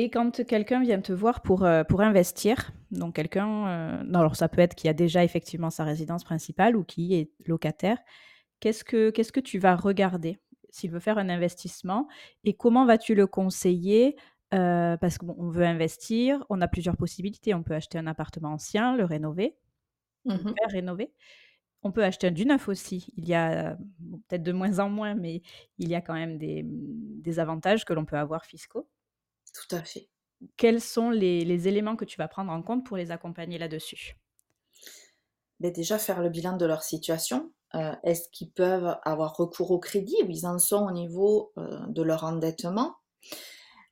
Et 0.00 0.10
quand 0.10 0.44
quelqu'un 0.46 0.80
vient 0.80 1.00
te 1.00 1.12
voir 1.12 1.42
pour, 1.42 1.66
pour 1.88 2.00
investir, 2.02 2.70
donc 2.92 3.16
quelqu'un, 3.16 3.64
alors 4.14 4.36
ça 4.36 4.48
peut 4.48 4.60
être 4.60 4.76
qui 4.76 4.88
a 4.88 4.92
déjà 4.92 5.24
effectivement 5.24 5.70
sa 5.70 5.82
résidence 5.82 6.22
principale 6.22 6.76
ou 6.76 6.84
qui 6.84 7.16
est 7.16 7.32
locataire, 7.46 7.98
qu'est-ce 8.60 8.84
que 8.84 9.10
qu'est-ce 9.10 9.32
que 9.32 9.40
tu 9.40 9.58
vas 9.58 9.74
regarder 9.74 10.38
s'il 10.70 10.92
veut 10.92 11.00
faire 11.00 11.18
un 11.18 11.28
investissement 11.28 12.06
et 12.44 12.54
comment 12.54 12.86
vas-tu 12.86 13.16
le 13.16 13.26
conseiller? 13.26 14.14
parce 14.50 15.18
qu'on 15.18 15.50
veut 15.50 15.64
investir, 15.64 16.46
on 16.48 16.60
a 16.60 16.68
plusieurs 16.68 16.96
possibilités. 16.96 17.52
On 17.52 17.64
peut 17.64 17.74
acheter 17.74 17.98
un 17.98 18.06
appartement 18.06 18.52
ancien, 18.52 18.96
le 18.96 19.04
rénover, 19.04 19.56
Mmh 20.26 20.36
faire 20.36 20.70
rénover. 20.70 21.12
On 21.82 21.90
peut 21.90 22.04
acheter 22.04 22.30
du 22.30 22.46
neuf 22.46 22.68
aussi. 22.68 23.12
Il 23.16 23.28
y 23.28 23.34
a, 23.34 23.76
peut-être 24.28 24.44
de 24.44 24.52
moins 24.52 24.78
en 24.78 24.90
moins, 24.90 25.16
mais 25.16 25.42
il 25.78 25.88
y 25.88 25.96
a 25.96 26.00
quand 26.00 26.14
même 26.14 26.38
des, 26.38 26.62
des 26.64 27.40
avantages 27.40 27.84
que 27.84 27.92
l'on 27.92 28.04
peut 28.04 28.16
avoir 28.16 28.44
fiscaux. 28.44 28.88
Tout 29.52 29.74
à 29.76 29.82
fait. 29.84 30.08
Quels 30.58 30.82
sont 30.82 31.08
les 31.08 31.42
les 31.46 31.68
éléments 31.68 31.96
que 31.96 32.04
tu 32.04 32.18
vas 32.18 32.28
prendre 32.28 32.52
en 32.52 32.60
compte 32.62 32.84
pour 32.84 32.98
les 32.98 33.10
accompagner 33.12 33.56
là-dessus? 33.56 34.18
Mais 35.60 35.70
déjà 35.70 35.98
faire 36.00 36.20
le 36.20 36.30
bilan 36.30 36.56
de 36.56 36.66
leur 36.66 36.82
situation. 36.82 37.52
Heu, 37.74 37.92
est-ce 38.02 38.28
qu'ils 38.30 38.50
peuvent 38.50 38.96
avoir 39.04 39.36
recours 39.36 39.70
au 39.70 39.78
crédit? 39.78 40.16
Où 40.24 40.30
ils 40.30 40.46
en 40.46 40.58
sont 40.58 40.84
au 40.86 40.90
niveau, 40.92 41.52
heu, 41.58 41.78
de 41.88 42.02
leur 42.02 42.24
endettement? 42.24 42.96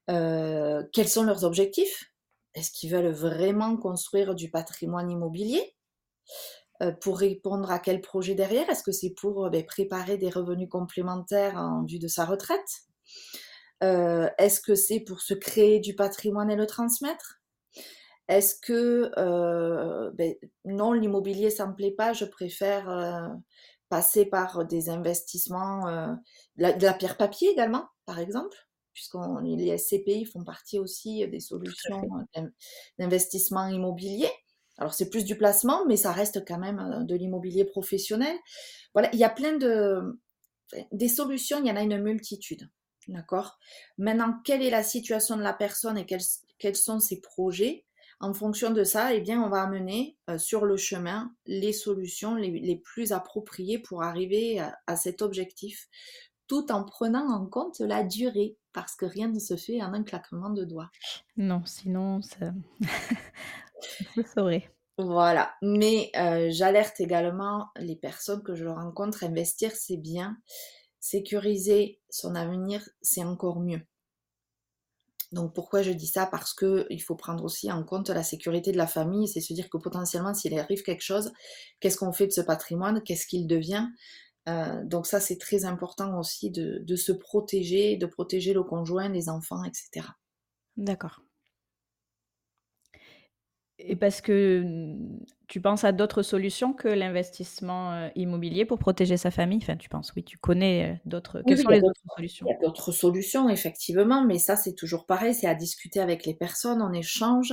Heu, 0.09 0.89
quels 0.93 1.09
sont 1.09 1.23
leurs 1.25 1.45
objectifs? 1.45 2.13
Est-ce 2.55 2.71
qu'ils 2.73 2.91
veulent 2.91 3.13
vraiment 3.13 3.77
construire 3.77 4.35
du 4.35 4.51
patrimoine 4.51 5.11
immobilier? 5.11 5.77
Pour 7.01 7.19
répondre 7.19 7.71
à 7.71 7.79
quel 7.79 8.01
projet 8.01 8.35
derrière? 8.35 8.69
Est-ce 8.69 8.83
que 8.83 8.93
c'est 8.93 9.11
pour, 9.15 9.49
beh, 9.51 9.63
préparer 9.65 10.17
des 10.19 10.29
revenus 10.31 10.69
complémentaires 10.71 11.57
en 11.57 11.85
vue 11.85 11.99
de 11.99 12.09
sa 12.09 12.25
retraite? 12.27 12.67
Heu, 13.83 14.29
est-ce 14.39 14.61
que 14.61 14.75
c'est 14.75 15.01
pour 15.01 15.21
se 15.23 15.35
créer 15.35 15.81
du 15.81 15.95
patrimoine 15.95 16.51
et 16.51 16.57
le 16.57 16.67
transmettre? 16.67 17.41
Est-ce 18.29 18.57
que, 18.61 19.13
heu, 19.19 20.11
beh, 20.15 20.41
non, 20.65 20.93
l'immobilier 20.93 21.51
ça 21.51 21.67
me 21.67 21.75
plaît 21.75 21.93
pas, 21.93 22.13
je 22.13 22.25
préfère, 22.25 22.89
heu, 22.91 23.29
passer 23.89 24.27
par 24.27 24.65
des 24.67 24.91
investissements, 24.91 25.87
la 26.57 26.73
de 26.73 26.85
la 26.85 26.93
pierre 26.95 27.17
papier 27.17 27.51
également, 27.51 27.87
par 28.07 28.19
exemple, 28.19 28.57
puisqu'on 28.95 29.39
les 29.41 29.69
SCPI 29.69 30.25
font 30.27 30.45
partie 30.45 30.79
aussi 30.81 31.27
des 31.29 31.41
solutions, 31.41 32.09
d'investissement 32.99 33.69
immobilier. 33.69 34.29
Alors 34.79 34.95
c'est 34.95 35.11
plus 35.11 35.25
du 35.25 35.37
placement, 35.39 35.87
mais 35.87 35.97
ça 35.97 36.13
reste 36.13 36.45
quand 36.47 36.59
même, 36.59 37.05
de 37.07 37.15
l'immobilier 37.15 37.65
professionnel. 37.65 38.37
Voilà, 38.95 39.11
il 39.13 39.19
y 39.19 39.25
a 39.25 39.31
plein 39.31 39.57
de 39.59 40.21
des 40.93 41.09
solutions, 41.09 41.59
il 41.61 41.67
y 41.69 41.71
en 41.73 41.77
a 41.77 41.83
une 41.83 42.03
multitude, 42.03 42.71
d'accord? 43.09 43.59
Maintenant, 43.99 44.41
quelle 44.45 44.63
est 44.63 44.71
la 44.71 44.83
situation 44.83 45.37
de 45.37 45.43
la 45.43 45.53
personne 45.53 45.99
et 45.99 46.07
quels 46.07 46.21
quels 46.59 46.77
sont 46.77 47.01
ses 47.01 47.21
projets? 47.21 47.85
En 48.21 48.33
fonction 48.33 48.71
de 48.71 48.83
ça, 48.85 49.13
eh 49.15 49.21
bien, 49.21 49.43
on 49.43 49.51
va 49.51 49.63
amener, 49.63 50.17
heu, 50.31 50.39
sur 50.39 50.65
le 50.65 50.77
chemin 50.79 51.35
les 51.47 51.73
solutions 51.73 52.35
les 52.35 52.51
les 52.51 52.77
plus 52.77 53.13
appropriées 53.13 53.79
pour 53.79 54.03
arriver 54.03 54.59
à 54.61 54.79
à 54.87 54.97
cet 54.97 55.23
objectif, 55.23 55.89
tout 56.49 56.73
en 56.73 56.85
prenant 56.85 57.29
en 57.31 57.47
compte 57.47 57.81
la 57.81 58.05
durée, 58.05 58.59
parce 58.73 58.97
que 58.97 59.07
rien 59.07 59.29
ne 59.29 59.39
se 59.41 59.57
fait 59.57 59.83
en 59.83 59.95
un 59.95 60.05
claquement 60.05 60.51
de 60.51 60.65
doigts. 60.65 60.93
Non, 61.37 61.65
sinon 61.65 62.21
ça 62.23 62.53
se 64.15 64.23
saurait. 64.23 64.71
Voilà, 64.99 65.55
mais 65.61 66.11
heu, 66.17 66.49
j'alerte 66.51 67.01
également 67.01 67.69
les 67.79 67.97
personnes 67.97 68.43
que 68.43 68.55
je 68.55 68.65
rencontre, 68.67 69.25
investir 69.25 69.73
c'est 69.73 69.99
bien, 69.99 70.39
sécuriser 71.11 72.01
son 72.11 72.35
avenir, 72.35 72.89
c'est 73.03 73.25
encore 73.25 73.61
mieux. 73.61 73.83
Donc 75.33 75.55
pourquoi 75.55 75.83
je 75.83 75.91
dis 75.91 76.07
ça? 76.07 76.27
Parce 76.27 76.55
qu'il 76.55 77.03
faut 77.03 77.17
prendre 77.17 77.45
aussi 77.45 77.71
en 77.71 77.83
compte 77.85 78.11
la 78.11 78.23
sécurité 78.23 78.73
de 78.73 78.77
la 78.77 78.87
famille, 78.87 79.29
c'est 79.29 79.41
se 79.41 79.53
dire 79.55 79.69
que 79.69 79.77
potentiellement 79.79 80.35
s'il 80.35 80.59
arrive 80.59 80.83
quelque 80.83 81.03
chose, 81.03 81.33
qu'est-ce 81.81 81.97
qu'on 81.97 82.13
fait 82.13 82.29
de 82.29 82.33
ce 82.33 82.41
patrimoine? 82.41 83.03
Qu'est-ce 83.03 83.27
qu'il 83.27 83.47
devient? 83.47 83.87
Heu, 84.49 84.85
donc 84.85 85.07
ça 85.07 85.19
c'est 85.21 85.39
très 85.39 85.65
important 85.65 86.19
aussi 86.19 86.51
de 86.51 86.97
se 86.97 87.13
protéger, 87.13 87.97
de 87.97 88.07
protéger 88.07 88.53
le 88.53 88.63
conjoint, 88.63 89.09
les 89.09 89.29
enfants 89.29 89.65
et 89.65 89.73
cetera. 89.75 90.15
D'accord. 90.77 91.26
Et 93.79 93.95
parce 93.97 94.21
que, 94.23 94.63
mmh, 94.65 95.27
tu 95.49 95.61
penses 95.61 95.85
à 95.85 95.93
d'autres 95.93 96.23
solutions 96.23 96.73
que 96.73 96.89
l'investissement, 96.89 98.07
heu, 98.09 98.11
immobilier 98.15 98.65
pour 98.65 98.79
protéger 98.79 99.17
sa 99.19 99.31
famille? 99.31 99.59
Enfin, 99.63 99.77
tu 99.77 99.89
penses, 99.91 100.13
oui, 100.17 100.25
tu 100.25 100.39
connais, 100.39 100.95
heu, 100.95 100.99
d'autres 101.05 101.43
quelles 101.43 101.59
oui, 101.59 101.59
sont 101.59 101.71
les 101.71 101.83
autres 101.85 102.01
solutions? 102.15 102.49
il 102.49 102.53
y 102.53 102.55
a 102.55 102.59
d'autres 102.61 102.93
solutions 102.93 103.49
effectivement, 103.51 104.25
mais 104.25 104.39
ça 104.39 104.57
c'est 104.57 104.75
toujours 104.75 105.07
pareil, 105.07 105.35
c'est 105.35 105.49
à 105.49 105.55
discuter 105.55 106.01
avec 106.01 106.27
les 106.27 106.35
personnes, 106.35 106.83
on 106.83 106.93
échange. 106.93 107.53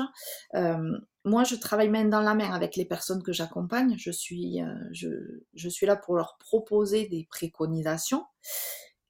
Moi 1.26 1.44
je 1.46 1.56
travaille 1.56 1.90
main 1.90 2.06
dans 2.06 2.22
la 2.22 2.34
main 2.36 2.52
avec 2.52 2.76
les 2.76 2.86
personnes 2.86 3.24
que 3.24 3.32
j'accompagne, 3.32 3.96
je 3.98 4.12
suis, 4.12 4.62
heu, 4.62 4.76
je 4.92 5.08
je 5.54 5.70
suis 5.70 5.86
là 5.86 5.96
pour 5.96 6.16
leur 6.16 6.38
proposer 6.40 7.08
des 7.08 7.26
préconisations 7.30 8.26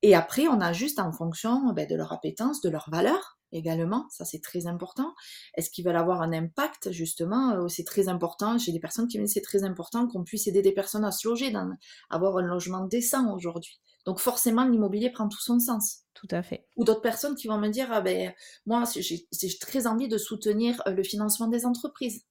et 0.03 0.15
après 0.15 0.47
on 0.47 0.61
ajuste 0.61 0.99
en 0.99 1.11
fonction, 1.11 1.73
beh, 1.73 1.87
de 1.87 1.95
leur 1.95 2.13
appétence, 2.13 2.61
de 2.61 2.69
leurs 2.69 2.89
valeurs 2.91 3.39
également, 3.53 4.07
ça 4.09 4.25
c'est 4.25 4.41
très 4.41 4.67
important. 4.67 5.13
Est-ce 5.55 5.69
qu'ils 5.69 5.85
veulent 5.85 5.95
avoir 5.95 6.21
un 6.21 6.33
impact 6.33 6.91
justement? 6.91 7.55
Heu, 7.55 7.69
c'est 7.69 7.83
très 7.85 8.09
important, 8.09 8.57
j'ai 8.57 8.71
des 8.73 8.79
personnes 8.81 9.07
qui 9.07 9.19
me 9.19 9.23
disent: 9.25 9.33
«C'est 9.35 9.41
très 9.41 9.63
important 9.63 10.07
qu'on 10.07 10.23
puisse 10.23 10.47
aider 10.47 10.61
des 10.61 10.73
personnes 10.73 11.05
à 11.05 11.11
se 11.11 11.27
loger, 11.27 11.51
dans 11.51 11.69
avoir 12.09 12.37
un 12.37 12.43
logement 12.43 12.85
décent 12.85 13.33
aujourd'hui». 13.33 13.79
Donc 14.05 14.19
forcément 14.19 14.65
l'immobilier 14.65 15.11
prend 15.11 15.29
tout 15.29 15.39
son 15.41 15.59
sens. 15.59 16.01
Tout 16.13 16.27
à 16.31 16.43
fait. 16.43 16.67
Ou 16.77 16.83
d'autres 16.85 17.01
personnes 17.01 17.35
qui 17.35 17.47
vont 17.47 17.57
me 17.59 17.69
dire: 17.69 17.89
«Ah 17.91 18.01
beh, 18.01 18.33
moi 18.65 18.83
j'ai 18.95 19.27
très 19.59 19.87
envie 19.87 20.07
de 20.09 20.17
soutenir, 20.17 20.81
heu, 20.87 20.93
le 20.93 21.03
financement 21.03 21.47
des 21.47 21.65
entreprises». 21.65 22.25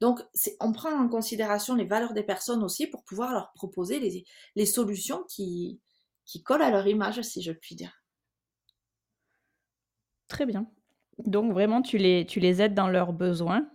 Donc 0.00 0.20
on 0.60 0.72
prend 0.72 0.90
en 0.92 1.08
considération 1.08 1.74
les 1.76 1.84
valeurs 1.84 2.12
des 2.12 2.22
personnes 2.24 2.64
aussi 2.64 2.86
pour 2.88 3.04
pouvoir 3.04 3.32
leur 3.32 3.52
proposer 3.52 4.00
les 4.00 4.24
les 4.56 4.66
solutions 4.66 5.24
qui 5.28 5.80
qui 6.26 6.42
collent 6.42 6.62
à 6.62 6.70
leur 6.70 6.86
image, 6.86 7.22
si 7.22 7.42
je 7.42 7.52
puis 7.52 7.74
dire. 7.76 7.99
Très 10.30 10.46
bien. 10.46 10.66
Donc 11.26 11.52
vraiment 11.52 11.82
tu 11.82 11.98
les 11.98 12.24
tu 12.26 12.40
les 12.40 12.62
aides 12.62 12.74
dans 12.74 12.88
leurs 12.88 13.12
besoins, 13.12 13.70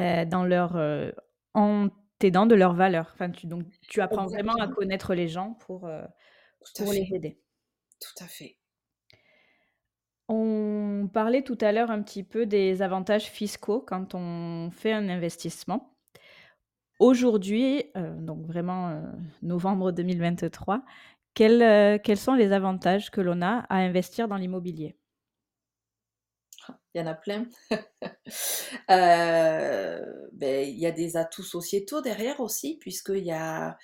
heu, 0.00 0.26
dans 0.26 0.44
leur, 0.44 0.76
heu 0.76 1.14
en 1.54 1.88
t'aidant 2.20 2.46
de 2.46 2.54
leurs 2.56 2.74
valeurs. 2.74 3.10
Enfin 3.14 3.30
tu 3.30 3.46
donc 3.48 3.64
tu 3.88 4.00
apprends 4.02 4.28
vraiment 4.28 4.54
à 4.60 4.68
connaître 4.68 5.14
les 5.14 5.28
gens 5.28 5.54
pour, 5.54 5.90
pour 6.76 6.92
les 6.92 7.06
aider. 7.14 7.40
tout 8.00 8.24
à 8.24 8.26
fait. 8.28 8.58
On 10.28 11.08
parlait 11.12 11.42
tout 11.42 11.58
à 11.60 11.72
l'heure 11.72 11.90
un 11.90 12.00
petit 12.02 12.22
peu 12.22 12.46
des 12.46 12.80
avantages 12.80 13.24
fiscaux 13.26 13.80
quand 13.80 14.14
on 14.14 14.70
fait 14.70 14.92
un 14.92 15.08
investissement. 15.08 15.96
Aujourd'hui, 16.98 17.84
donc 17.94 18.46
vraiment, 18.46 19.02
novembre 19.42 19.92
2023, 19.92 20.82
quels, 21.34 21.62
heu, 21.62 21.98
quels 22.02 22.16
sont 22.18 22.34
les 22.34 22.52
avantages 22.52 23.10
que 23.10 23.20
l'on 23.20 23.42
a 23.42 23.58
à 23.68 23.76
investir 23.76 24.28
dans 24.28 24.36
l'immobilier? 24.36 24.96
Il 26.94 27.00
y 27.00 27.04
en 27.04 27.06
a 27.06 27.14
plein. 27.14 27.46
Heu, 28.90 30.28
beh, 30.32 30.68
il 30.70 30.78
y 30.78 30.86
a 30.86 30.92
des 30.92 31.16
atouts 31.16 31.42
sociétaux 31.42 32.00
derrière 32.00 32.40
aussi, 32.40 32.76
puisqu'il 32.80 33.24
y 33.24 33.32
a, 33.32 33.76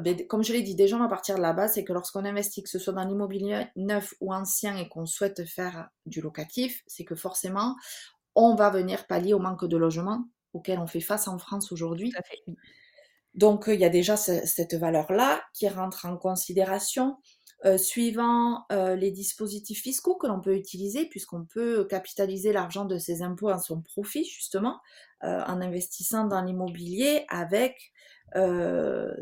beh, 0.00 0.14
d 0.16 0.26
comme 0.26 0.44
je 0.44 0.52
l'ai 0.52 0.62
dit, 0.62 0.74
déjà 0.76 0.96
on 0.96 1.00
va 1.00 1.08
partir 1.08 1.36
de 1.36 1.42
la 1.42 1.52
base, 1.54 1.74
c'est 1.74 1.84
que 1.84 1.92
lorsqu'on 1.92 2.24
investit, 2.24 2.62
que 2.62 2.70
ce 2.70 2.78
soit 2.78 2.92
dans 2.94 3.04
l'immobilier 3.04 3.66
neuf 3.76 4.14
ou 4.20 4.34
ancien 4.34 4.76
et 4.76 4.88
qu'on 4.88 5.06
souhaite 5.06 5.46
faire 5.46 5.88
du 6.06 6.20
locatif, 6.22 6.82
c'est 6.86 7.04
que 7.04 7.16
forcément, 7.16 7.76
on 8.36 8.54
va 8.56 8.70
venir 8.70 9.06
pallier 9.08 9.34
au 9.34 9.40
manque 9.40 9.66
de 9.66 9.76
logement 9.78 10.24
auquel 10.54 10.78
on 10.80 10.86
fait 10.88 11.00
face 11.02 11.28
en 11.28 11.38
France 11.38 11.72
aujourd'hui. 11.72 12.12
à. 12.16 12.22
Donc, 13.34 13.68
heu, 13.68 13.74
il 13.74 13.80
y 13.80 13.84
a 13.84 13.88
déjà 13.90 14.16
ce 14.16 14.46
cette 14.46 14.74
valeur-là 14.74 15.42
qui 15.54 15.68
rentre 15.68 16.06
en 16.06 16.16
considération. 16.16 17.16
Heu, 17.64 17.78
suivant, 17.78 18.66
heu, 18.72 18.94
les 18.94 19.10
dispositifs 19.10 19.82
fiscaux 19.82 20.16
que 20.16 20.26
l'on 20.26 20.40
peut 20.40 20.54
utiliser, 20.56 21.06
puisqu'on 21.06 21.44
peut 21.44 21.84
capitaliser 21.86 22.52
l'argent 22.52 22.84
de 22.84 22.98
ses 22.98 23.22
impôts 23.22 23.48
à 23.48 23.58
son 23.58 23.80
profit 23.80 24.24
justement, 24.24 24.80
heu, 25.24 25.28
en 25.46 25.60
investissant 25.60 26.26
dans 26.26 26.42
l'immobilier 26.42 27.24
avec, 27.28 27.92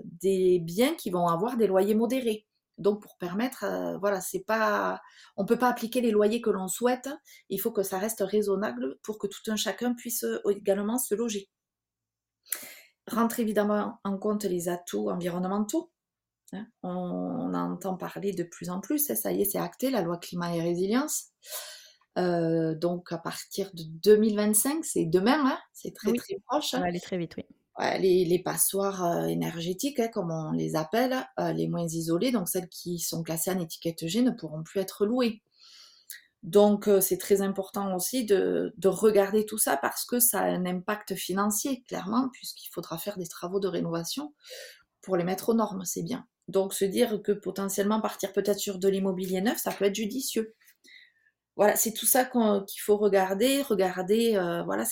des 0.02 0.58
biens 0.60 0.94
qui 0.94 1.10
vont 1.10 1.28
avoir 1.28 1.56
des 1.56 1.68
loyers 1.68 1.94
modérés. 1.94 2.46
Donc 2.78 3.02
pour 3.02 3.16
permettre, 3.18 3.64
euh, 3.64 3.98
voilà, 3.98 4.20
c'est 4.20 4.40
pas, 4.44 5.00
on 5.36 5.44
peut 5.44 5.58
pas 5.58 5.68
appliquer 5.68 6.00
les 6.00 6.10
loyers 6.10 6.40
que 6.40 6.50
l'on 6.50 6.68
souhaite. 6.68 7.08
Il 7.48 7.60
faut 7.60 7.70
que 7.72 7.82
ça 7.82 7.98
reste 7.98 8.20
raisonnable 8.26 8.98
pour 9.02 9.18
que 9.18 9.26
tout 9.28 9.48
un 9.50 9.56
chacun 9.56 9.94
puisse 9.94 10.24
euh, 10.24 10.40
également 10.50 10.98
se 10.98 11.14
loger. 11.14 11.48
Rentre 13.06 13.40
évidemment 13.40 13.98
en 14.04 14.18
compte 14.18 14.44
les 14.44 14.68
atouts 14.68 15.08
environnementaux. 15.08 15.90
Hein. 16.52 16.66
On, 16.82 17.54
entend 17.54 17.96
parler 17.96 18.32
de 18.32 18.44
plus 18.44 18.70
en 18.70 18.80
plus. 18.80 19.10
Hein. 19.10 19.14
Ça 19.14 19.32
y 19.32 19.42
est, 19.42 19.44
c'est 19.44 19.58
acté, 19.58 19.90
la 19.90 20.02
loi 20.02 20.18
climat 20.18 20.54
et 20.54 20.60
résilience. 20.60 21.28
Euh, 22.16 22.74
donc 22.74 23.10
à 23.12 23.18
partir 23.18 23.70
de 23.74 23.82
2025, 24.02 24.84
c'est 24.84 25.04
demain, 25.04 25.46
hein. 25.46 25.58
c'est 25.72 25.94
très 25.94 26.12
très 26.12 26.36
proche. 26.46 26.70
Ça 26.70 26.78
va 26.78 26.86
aller 26.86 27.00
très 27.00 27.18
vite, 27.18 27.34
oui 27.36 27.44
les, 27.98 28.40
passoires 28.44 29.04
euh, 29.04 29.26
énergétiques, 29.26 30.00
hein, 30.00 30.08
comme 30.08 30.30
on 30.30 30.52
les 30.52 30.76
appelle, 30.76 31.26
euh, 31.40 31.52
les 31.52 31.68
moins 31.68 31.86
isolées, 31.86 32.30
donc 32.30 32.48
celles 32.48 32.68
qui 32.68 32.98
sont 32.98 33.22
classées 33.22 33.50
en 33.50 33.60
étiquette 33.60 34.06
G, 34.06 34.22
ne 34.22 34.30
pourront 34.30 34.62
plus 34.62 34.80
être 34.80 35.06
louées. 35.06 35.42
Donc 36.42 36.90
c'est 37.00 37.16
très 37.16 37.40
important 37.40 37.96
aussi 37.96 38.26
de, 38.26 38.74
regarder 38.84 39.46
tout 39.46 39.56
ça 39.56 39.78
parce 39.78 40.04
que 40.04 40.20
ça 40.20 40.40
a 40.40 40.44
un 40.44 40.66
impact 40.66 41.14
financier, 41.14 41.82
clairement, 41.88 42.28
puisqu'il 42.34 42.68
faudra 42.70 42.98
faire 42.98 43.16
des 43.16 43.26
travaux 43.26 43.60
de 43.60 43.68
rénovation 43.68 44.34
pour 45.00 45.16
les 45.16 45.24
mettre 45.24 45.48
aux 45.48 45.54
normes, 45.54 45.84
c'est 45.86 46.02
bien. 46.02 46.26
Donc 46.48 46.74
se 46.74 46.84
dire 46.84 47.22
que 47.22 47.32
potentiellement 47.32 48.00
partir 48.00 48.32
peut-être 48.32 48.58
sur 48.58 48.78
de 48.78 48.88
l'immobilier 48.88 49.40
neuf, 49.40 49.58
ça 49.58 49.72
peut 49.72 49.86
être 49.86 49.94
judicieux. 49.94 50.54
Voilà, 51.56 51.76
c'est 51.76 51.92
tout 51.92 52.06
ça 52.06 52.24
qu'il 52.24 52.80
faut 52.80 52.96
regarder, 52.96 53.62
regarder 53.62 54.32
voilà, 54.64 54.84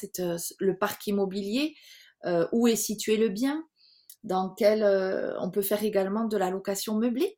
le 0.61 0.78
parc 0.78 1.06
immobilier, 1.09 1.75
euh, 2.25 2.47
où 2.52 2.68
est 2.68 2.76
situé 2.76 3.16
le 3.16 3.28
bien, 3.28 3.64
dans 4.23 4.50
quel 4.50 4.85
euh, 4.85 5.37
on 5.40 5.50
peut 5.50 5.62
faire 5.62 5.82
également 5.82 6.25
de 6.25 6.37
la 6.37 6.50
location 6.50 6.94
meublée. 6.97 7.37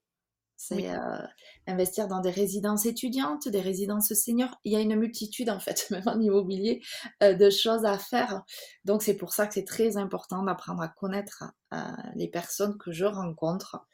C'est 0.56 0.90
euh, 0.90 1.18
investir 1.66 2.08
dans 2.08 2.20
des 2.20 2.30
résidences 2.30 2.87
étudiantes, 2.87 3.49
des 3.49 3.61
résidences 3.61 4.12
seniors. 4.14 4.61
Il 4.64 4.73
y 4.73 4.76
a 4.76 4.80
une 4.80 4.96
multitude, 4.96 5.50
en 5.50 5.61
fait, 5.61 5.87
même 5.90 6.06
en 6.06 6.20
immobilier, 6.20 6.80
de 7.20 7.50
choses 7.50 7.84
à 7.84 7.99
faire. 7.99 8.42
Donc, 8.84 9.02
c'est 9.02 9.16
pour 9.16 9.32
ça 9.32 9.46
que 9.46 9.54
c'est 9.54 9.64
très 9.64 9.96
important 9.96 10.42
d'apprendre 10.42 10.80
à 10.82 10.88
connaître 10.88 11.44
les 12.14 12.28
personnes 12.28 12.78
que 12.78 12.92
je 12.92 13.04
rencontre. 13.04 13.84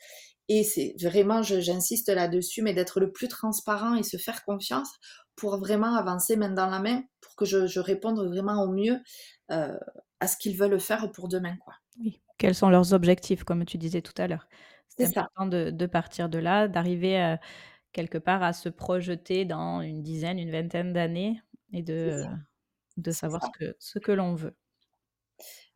Et 0.48 0.64
c'est 0.64 0.94
vraiment, 1.00 1.42
j'insiste 1.42 2.08
là-dessus, 2.08 2.62
mais 2.62 2.74
d'être 2.74 3.00
le 3.00 3.10
plus 3.10 3.28
transparent 3.28 3.94
et 3.94 4.02
se 4.02 4.16
faire 4.16 4.44
confiance 4.44 4.90
pour 5.36 5.58
vraiment 5.58 5.94
avancer 5.94 6.36
main 6.36 6.50
dans 6.50 6.66
la 6.66 6.80
main, 6.80 7.02
pour 7.20 7.36
que 7.36 7.44
je, 7.46 7.66
je 7.66 7.80
réponde 7.80 8.18
vraiment 8.18 8.62
au 8.62 8.68
mieux 8.68 8.98
à 9.48 10.26
ce 10.26 10.36
qu'ils 10.36 10.56
veulent 10.56 10.80
faire 10.80 11.10
pour 11.12 11.28
demain. 11.28 11.56
Quoi. 11.64 11.74
Oui. 11.98 12.20
Quels 12.40 12.54
sont 12.54 12.70
leurs 12.70 12.94
objectifs, 12.94 13.44
comme 13.44 13.64
tu 13.66 13.76
disais 13.76 14.00
tout 14.00 14.14
à 14.16 14.26
l'heure? 14.26 14.48
C'est 15.06 15.18
important 15.18 15.46
de, 15.46 15.70
de, 15.70 15.86
partir 15.86 16.28
de 16.28 16.38
là, 16.38 16.68
d'arriver 16.68 17.20
euh, 17.20 17.36
quelque 17.92 18.18
part 18.18 18.42
à 18.42 18.52
se 18.52 18.68
projeter 18.68 19.44
dans 19.44 19.80
une 19.80 20.02
dizaine, 20.02 20.38
une 20.38 20.50
vingtaine 20.50 20.92
d'années 20.92 21.40
et 21.72 21.82
de, 21.82 22.24
de 22.96 23.10
savoir 23.10 23.44
ce 23.44 23.58
que, 23.58 23.76
ce 23.78 23.98
que 23.98 24.12
l'on 24.12 24.34
veut. 24.34 24.56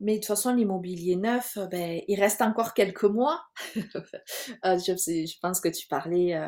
Mais 0.00 0.14
de 0.14 0.18
toute 0.18 0.26
façon, 0.26 0.54
l'immobilier 0.54 1.16
neuf, 1.16 1.56
euh, 1.56 1.66
ben, 1.66 2.02
il 2.08 2.20
reste 2.20 2.42
encore 2.42 2.74
quelques 2.74 3.04
mois. 3.04 3.42
Euh, 4.64 4.78
je, 4.78 4.92
je, 4.92 5.38
pense 5.40 5.60
que 5.60 5.68
tu 5.68 5.86
parlais 5.86 6.38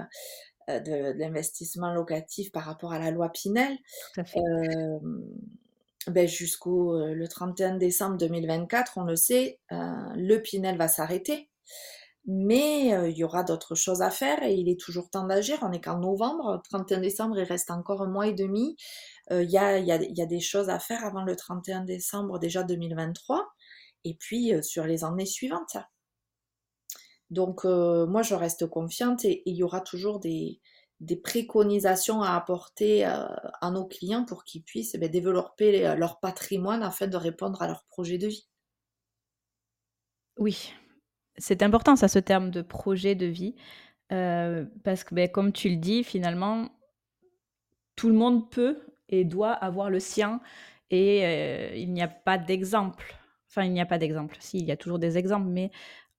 de, 0.68 0.80
de 0.80 1.18
l'investissement 1.18 1.92
locatif 1.92 2.52
par 2.52 2.64
rapport 2.64 2.92
à 2.92 2.98
la 2.98 3.10
loi 3.10 3.30
Pinel. 3.30 3.76
Tout 4.14 4.20
à 4.20 4.24
fait. 4.24 4.40
Ben, 6.06 6.28
jusqu'au 6.28 6.94
euh, 6.94 7.14
le 7.14 7.26
31 7.26 7.78
décembre 7.78 8.16
2024, 8.16 8.92
on 8.96 9.02
le 9.02 9.16
sait, 9.16 9.58
euh, 9.72 9.76
le 10.14 10.38
Pinel 10.38 10.76
va 10.76 10.86
s'arrêter. 10.86 11.50
Mais 12.26 12.92
euh, 12.94 13.08
il 13.08 13.16
y 13.16 13.24
aura 13.24 13.44
d'autres 13.44 13.76
choses 13.76 14.02
à 14.02 14.10
faire 14.10 14.42
et 14.42 14.54
il 14.54 14.68
est 14.68 14.80
toujours 14.80 15.10
temps 15.10 15.26
d'agir. 15.26 15.58
On 15.62 15.72
est 15.72 15.80
qu'en 15.80 15.98
novembre, 15.98 16.60
31 16.68 17.00
décembre, 17.00 17.38
il 17.38 17.44
reste 17.44 17.70
encore 17.70 18.02
un 18.02 18.08
mois 18.08 18.26
et 18.26 18.32
demi. 18.32 18.76
Il 19.30 19.50
y 19.50 19.58
a, 19.58 20.26
des 20.26 20.40
choses 20.40 20.68
à 20.68 20.78
faire 20.78 21.04
avant 21.04 21.24
le 21.24 21.34
31 21.34 21.82
décembre 21.84 22.38
déjà 22.38 22.62
2023 22.62 23.44
et 24.04 24.14
puis 24.14 24.52
sur 24.62 24.84
les 24.84 25.02
années 25.02 25.26
suivantes. 25.26 25.76
Donc 27.30 27.64
moi, 27.64 28.22
je 28.22 28.34
reste 28.34 28.66
confiante 28.66 29.24
et 29.24 29.42
il 29.46 29.56
y 29.56 29.62
aura 29.62 29.80
toujours 29.80 30.20
des, 30.20 30.60
préconisations 31.22 32.22
à 32.22 32.34
apporter 32.34 33.06
euh, 33.06 33.26
à 33.60 33.70
nos 33.70 33.86
clients 33.86 34.24
pour 34.24 34.44
qu'ils 34.44 34.62
puissent 34.62 34.96
eh 35.00 35.08
développer 35.08 35.86
euh, 35.86 35.94
leur 35.94 36.20
patrimoine 36.20 36.82
afin 36.82 37.06
de 37.06 37.16
répondre 37.16 37.60
à 37.62 37.66
leur 37.66 37.84
projet 37.84 38.18
de 38.18 38.28
vie. 38.28 38.48
Oui, 40.38 40.72
c'est 41.38 41.62
important 41.62 41.96
ça, 41.96 42.08
ce 42.08 42.18
terme 42.18 42.50
de 42.50 42.62
projet 42.62 43.14
de 43.14 43.26
vie, 43.26 43.54
euh, 44.12 44.64
parce 44.84 45.04
que 45.04 45.14
ben, 45.14 45.28
comme 45.28 45.52
tu 45.52 45.68
le 45.68 45.76
dis, 45.76 46.04
finalement, 46.04 46.68
tout 47.96 48.08
le 48.08 48.14
monde 48.14 48.50
peut 48.50 48.80
et 49.08 49.24
doit 49.24 49.52
avoir 49.52 49.90
le 49.90 50.00
sien 50.00 50.40
et 50.90 51.80
il 51.80 51.92
n'y 51.92 52.02
a 52.02 52.08
pas 52.08 52.38
d'exemple. 52.38 53.16
Enfin, 53.48 53.64
il 53.64 53.72
n'y 53.72 53.80
a 53.80 53.86
pas 53.86 53.98
d'exemple. 53.98 54.36
Si, 54.38 54.58
il 54.58 54.66
y 54.66 54.70
a 54.70 54.76
toujours 54.76 54.98
des 54.98 55.18
exemples, 55.18 55.48
mais 55.48 55.70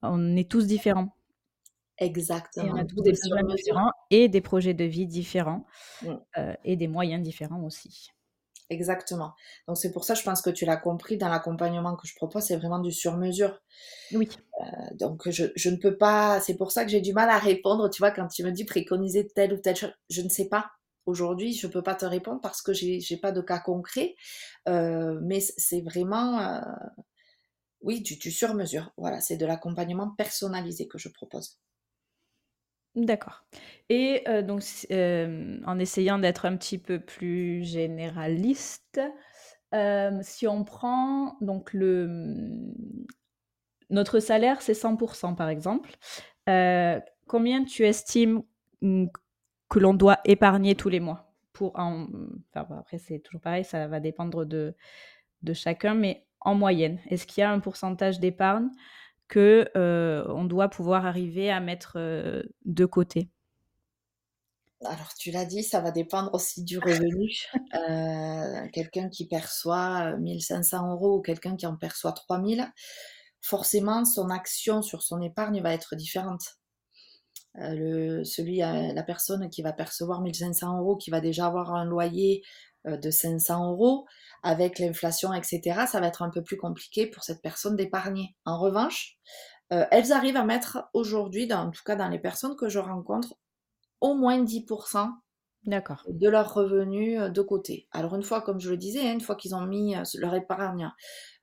on 0.02 0.36
est 0.36 0.50
tous 0.50 0.66
différents. 0.66 1.16
Exactement. 2.00 2.66
Et 2.66 2.72
on 2.72 2.76
a 2.76 2.86
tous 2.86 3.02
des 3.02 3.12
besoins 3.12 3.44
différents 3.44 3.92
et 4.12 4.30
des 4.30 4.42
projets 4.42 4.74
de 4.74 4.84
vie 4.84 5.08
différents 5.08 5.66
mmh. 6.04 6.14
euh, 6.38 6.54
et 6.64 6.76
des 6.76 6.88
moyens 6.88 7.24
différents 7.24 7.64
aussi. 7.64 8.12
Exactement. 8.70 9.34
Donc 9.68 9.78
c'est 9.78 9.92
pour 9.92 10.04
ça, 10.04 10.14
je 10.14 10.24
pense 10.24 10.42
que 10.42 10.50
tu 10.50 10.66
l'as 10.66 10.78
compris, 10.78 11.18
dans 11.18 11.30
l'accompagnement 11.30 11.96
que 11.96 12.06
je 12.06 12.16
propose, 12.16 12.44
c'est 12.44 12.58
vraiment 12.58 12.80
du 12.80 12.92
sur-mesure. 12.92 13.62
Oui. 14.12 14.28
Euh, 14.60 14.66
donc 14.96 15.30
je, 15.30 15.46
je, 15.56 15.70
ne 15.70 15.78
peux 15.78 15.98
pas, 15.98 16.42
c'est 16.42 16.56
pour 16.56 16.72
ça 16.72 16.84
que 16.84 16.92
j'ai 16.92 17.00
du 17.00 17.14
mal 17.14 17.30
à 17.30 17.38
répondre, 17.38 17.90
tu 17.90 18.00
vois, 18.02 18.12
quand 18.12 18.28
tu 18.28 18.44
me 18.44 18.52
dis 18.52 18.66
préconiser 18.66 19.28
telle 19.28 19.54
ou 19.54 19.58
telle 19.58 19.78
chose, 19.78 19.94
je 20.10 20.22
ne 20.22 20.30
sais 20.30 20.50
pas. 20.50 20.70
Aujourd'hui, 21.06 21.54
je 21.54 21.68
ne 21.68 21.72
peux 21.72 21.82
pas 21.82 21.96
te 21.96 22.06
répondre 22.06 22.42
parce 22.42 22.62
que 22.62 22.74
j'ai 22.74 23.00
n'ai 23.10 23.18
pas 23.18 23.32
de 23.32 23.40
cas 23.40 23.60
concret, 23.60 24.16
euh, 24.68 25.18
mais 25.24 25.40
c'est 25.40 25.80
vraiment, 25.80 26.62
oui, 27.82 28.02
du, 28.02 28.18
du 28.18 28.32
sur-mesure. 28.32 28.92
Voilà, 28.98 29.22
c'est 29.22 29.38
de 29.38 29.46
l'accompagnement 29.46 30.10
personnalisé 30.18 30.88
que 30.90 30.98
je 30.98 31.08
propose. 31.08 31.58
D'accord 32.98 33.46
et 33.90 34.24
donc 34.44 34.64
en 34.92 35.80
essayant 35.80 36.20
d'être 36.20 36.46
un 36.46 36.58
petit 36.58 36.78
peu 36.78 37.00
plus 37.00 37.64
généraliste, 37.64 39.00
si 40.24 40.48
on 40.48 40.64
prend 40.66 41.38
donc 41.40 41.72
le, 41.74 42.74
notre 43.90 44.20
salaire, 44.20 44.62
c'est 44.62 44.74
100% 44.74 45.36
par 45.36 45.48
exemple, 45.48 45.92
combien 47.28 47.64
tu 47.64 47.86
estimes, 47.86 48.44
mmh, 48.82 49.06
que 49.70 49.80
l'on 49.80 49.94
doit 49.94 50.20
épargner 50.26 50.76
tous 50.76 50.90
les 50.90 51.00
mois? 51.00 51.32
Pour 51.54 51.80
en 51.80 52.08
enfin 52.56 52.78
après 52.80 52.98
c'est 52.98 53.20
toujours 53.20 53.42
pareil, 53.42 53.64
ça 53.64 53.88
va 53.88 54.00
dépendre 54.02 54.46
de 54.46 54.74
chacun, 55.54 55.94
mais 55.94 56.26
en 56.42 56.56
moyenne, 56.56 57.00
est-ce 57.10 57.26
qu'il 57.28 57.42
y 57.42 57.44
a 57.46 57.52
un 57.52 57.60
pourcentage 57.60 58.20
d'épargne 58.20 58.70
que 59.28 59.70
on 59.76 60.46
doit 60.46 60.70
pouvoir 60.70 61.06
arriver 61.06 61.52
à 61.52 61.60
mettre 61.60 61.98
de 62.66 62.86
côté 62.86 63.30
alors, 64.86 65.12
tu 65.18 65.32
l'as 65.32 65.46
dit, 65.46 65.63
ça 65.63 65.80
va 65.80 65.90
dépendre 65.90 66.30
aussi 66.34 66.63
du 66.63 66.78
revenu. 66.78 67.32
quelqu'un 68.74 69.10
qui 69.10 69.28
perçoit 69.28 70.16
1500 70.18 70.92
euros 70.92 71.18
ou 71.18 71.22
quelqu'un 71.22 71.56
qui 71.56 71.66
en 71.66 71.76
perçoit 71.76 72.12
3000, 72.12 72.72
forcément, 73.42 74.06
son 74.06 74.30
action 74.30 74.82
sur 74.82 75.02
son 75.02 75.22
épargne 75.22 75.62
va 75.62 75.74
être 75.74 75.96
différente. 75.96 76.58
le, 77.56 78.24
celui, 78.24 78.58
la 78.58 79.04
personne 79.04 79.50
qui 79.50 79.63
va 79.63 79.74
percevoir 79.74 80.22
1500 80.22 80.80
euros, 80.80 80.96
qui 80.96 81.10
va 81.10 81.22
déjà 81.22 81.48
avoir 81.48 81.74
un 81.74 81.86
loyer 81.86 82.44
de 82.86 83.12
500 83.12 83.72
euros, 83.72 84.06
avec 84.44 84.80
l'inflation, 84.80 85.34
etc., 85.34 85.86
ça 85.88 86.00
va 86.00 86.08
être 86.08 86.22
un 86.22 86.30
peu 86.30 86.44
plus 86.44 86.58
compliqué 86.58 87.08
pour 87.08 87.24
cette 87.24 87.42
personne 87.42 87.76
d'épargner. 87.76 88.36
En 88.46 88.60
revanche, 88.60 89.18
euh, 89.74 89.86
elles 89.92 90.12
arrivent 90.13 90.38
à 90.38 90.46
mettre 90.46 90.90
aujourd'hui, 90.94 91.52
en 91.52 91.72
tout 91.72 91.84
cas 91.86 91.96
dans 91.96 92.08
les 92.08 92.20
personnes 92.20 92.56
que 92.56 92.70
je 92.70 92.80
rencontre, 92.80 93.36
au 94.00 94.16
moins 94.16 94.42
10% 94.42 95.10
de 95.66 96.30
leurs 96.30 96.54
revenus 96.54 97.20
euh, 97.20 97.30
de 97.30 97.42
côté. 97.42 97.88
Alors 97.92 98.16
une 98.16 98.24
fois, 98.24 98.42
comme 98.42 98.60
je 98.60 98.70
le 98.70 98.78
disais, 98.78 99.02
hein, 99.02 99.13
une 99.13 99.22
fois 99.22 99.36
qu'ils 99.36 99.56
ont 99.56 99.66
mis 99.66 99.96
euh, 99.96 100.04
leur 100.16 100.34
épargne 100.36 100.92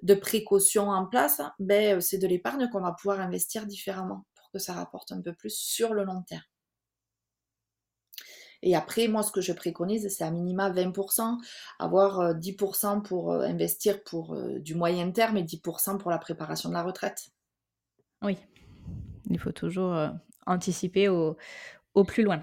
de 0.03 0.14
précaution 0.14 0.88
en 0.88 1.07
place, 1.07 1.42
ben, 1.59 2.01
c'est 2.01 2.18
de 2.18 2.27
l'épargne 2.27 2.68
qu'on 2.70 2.81
va 2.81 2.92
pouvoir 2.92 3.20
investir 3.20 3.66
différemment 3.66 4.25
pour 4.35 4.51
que 4.51 4.59
ça 4.59 4.73
rapporte 4.73 5.12
un 5.12 5.20
peu 5.20 5.35
plus 5.35 5.55
sur 5.55 5.92
le 5.92 6.05
long 6.05 6.23
terme. 6.23 6.42
Et 8.62 8.75
après, 8.75 9.09
moi, 9.09 9.23
ce 9.23 9.33
que 9.33 9.40
je 9.40 9.53
préconise, 9.53 10.09
c'est 10.09 10.25
à 10.25 10.31
minima 10.31 10.71
20%, 10.71 11.38
avoir 11.79 12.35
10% 12.35 12.99
euh, 12.99 13.01
pour 13.01 13.33
euh, 13.33 13.40
investir 13.43 14.03
pour 14.05 14.35
euh, 14.35 14.59
du 14.59 14.75
moyen 14.75 15.11
terme 15.11 15.37
et 15.37 15.43
10% 15.43 15.99
pour 15.99 16.11
la 16.11 16.19
préparation 16.19 16.69
de 16.69 16.75
la 16.75 16.83
retraite. 16.83 17.31
Oui, 18.23 18.38
il 19.31 19.38
faut 19.38 19.53
toujours 19.53 19.95
anticiper 20.47 21.09
au, 21.09 21.37
plus 22.07 22.23
loin. 22.23 22.43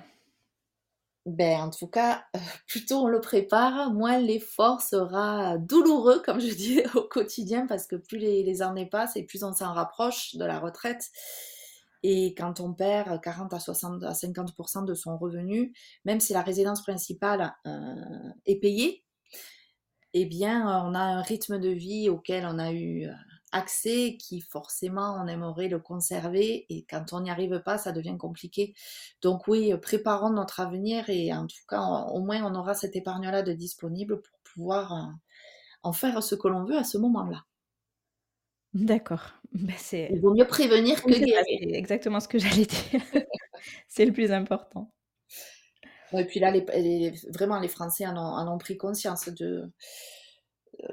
Ben, 1.26 1.62
en 1.62 1.70
tout 1.70 1.88
cas, 1.88 2.24
plus 2.68 2.86
tôt 2.86 3.04
on 3.04 3.08
le 3.08 3.22
prépare, 3.22 3.92
moins 3.92 4.20
l'effort 4.20 4.82
sera 4.82 5.58
douloureux, 5.58 6.22
comme 6.24 6.40
je 6.40 6.54
dis, 6.54 6.82
au 6.96 7.02
quotidien, 7.02 7.66
parce 7.66 7.88
que 7.88 7.96
plus 7.96 8.18
les, 8.18 8.44
les 8.44 8.62
années 8.62 8.88
passent 8.88 9.16
et 9.16 9.24
plus 9.24 9.44
on 9.44 9.54
s'en 9.54 9.74
rapproche 9.74 10.36
de 10.36 10.46
la 10.46 10.60
retraite. 10.60 11.10
Et 12.04 12.34
quand 12.36 12.60
on 12.60 12.74
perd 12.74 13.22
40 13.22 13.54
à 13.54 13.60
60 13.60 14.04
à 14.04 14.14
50% 14.14 14.86
de 14.86 14.94
son 14.94 15.18
revenu, 15.18 15.74
même 16.06 16.20
si 16.20 16.34
la 16.34 16.42
résidence 16.42 16.82
principale 16.82 17.54
est 18.46 18.60
payée, 18.60 19.04
eh 20.14 20.26
bien, 20.26 20.84
on 20.86 20.94
a 20.94 21.00
un 21.00 21.22
rythme 21.22 21.60
de 21.60 21.70
vie 21.70 22.10
auquel 22.10 22.46
on 22.46 22.60
a 22.60 22.74
eu 22.74 23.08
accès 23.52 24.18
qui 24.18 24.42
forcément 24.42 25.18
on 25.22 25.28
aimerait 25.28 25.68
le 25.68 25.80
conserver 25.80 26.66
et 26.70 26.86
quand 26.90 27.14
on 27.14 27.22
n'y 27.22 27.32
arrive 27.32 27.62
pas, 27.64 27.78
ça 27.78 27.92
devient 27.92 28.18
compliqué. 28.18 28.74
Donc 29.22 29.48
oui, 29.48 29.74
préparons 29.82 30.32
notre 30.32 30.60
avenir 30.60 31.10
et 31.10 31.34
en 31.34 31.48
tout 31.48 31.64
cas, 31.68 31.82
au 31.82 32.22
moins 32.22 32.44
on 32.44 32.56
aura 32.56 32.74
cette 32.74 32.96
épargne-là 32.96 33.42
de 33.44 33.54
disponible 33.54 34.22
pour 34.22 34.40
pouvoir 34.54 34.94
euh, 34.94 35.12
en 35.84 35.94
faire 35.94 36.22
ce 36.24 36.36
que 36.36 36.48
l'on 36.48 36.64
veut 36.66 36.78
à 36.78 36.84
ce 36.84 36.98
moment-là. 36.98 37.44
D'accord. 38.74 39.34
Ben, 39.54 39.76
Il 39.92 40.22
vaut 40.22 40.34
mieux 40.34 40.48
prévenir 40.48 41.04
que 41.04 41.10
guérir. 41.10 41.44
C'est 41.46 41.78
exactement 41.78 42.20
ce 42.20 42.28
que 42.28 42.40
j'allais 42.40 42.66
dire. 42.66 43.02
c'est 43.88 44.06
le 44.06 44.14
plus 44.14 44.32
important. 44.32 44.92
Et 46.14 46.26
puis 46.26 46.40
là, 46.40 46.52
les, 46.52 47.12
vraiment, 47.30 47.60
les 47.60 47.68
Français 47.68 48.06
en 48.06 48.54
ont 48.54 48.58
pris 48.58 48.78
conscience 48.78 49.30
de, 49.30 49.72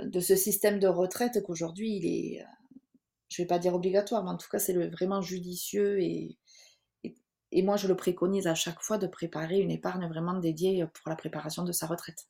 de 0.01 0.21
ce 0.21 0.37
système 0.37 0.79
de 0.79 0.89
retraite 0.89 1.43
qu'aujourd'hui, 1.43 1.97
il 1.97 2.07
est, 2.07 2.45
je 3.29 3.43
ne 3.43 3.45
vais 3.45 3.49
pas 3.49 3.59
dire 3.59 3.75
obligatoire, 3.75 4.25
mais 4.25 4.31
en 4.31 4.37
tout 4.37 4.49
cas, 4.51 4.59
c'est 4.59 4.75
vraiment 4.89 5.21
judicieux 5.21 6.01
et, 6.01 6.39
et, 7.51 7.63
moi, 7.63 7.77
je 7.77 7.89
le 7.89 7.97
préconise 7.97 8.47
à 8.47 8.55
chaque 8.55 8.81
fois 8.83 8.99
de 8.99 9.07
préparer 9.07 9.59
une 9.59 9.71
épargne 9.71 10.07
vraiment 10.07 10.35
dédiée 10.35 10.85
pour 10.93 11.09
la 11.09 11.17
préparation 11.17 11.65
de 11.65 11.73
sa 11.73 11.87
retraite. 11.87 12.29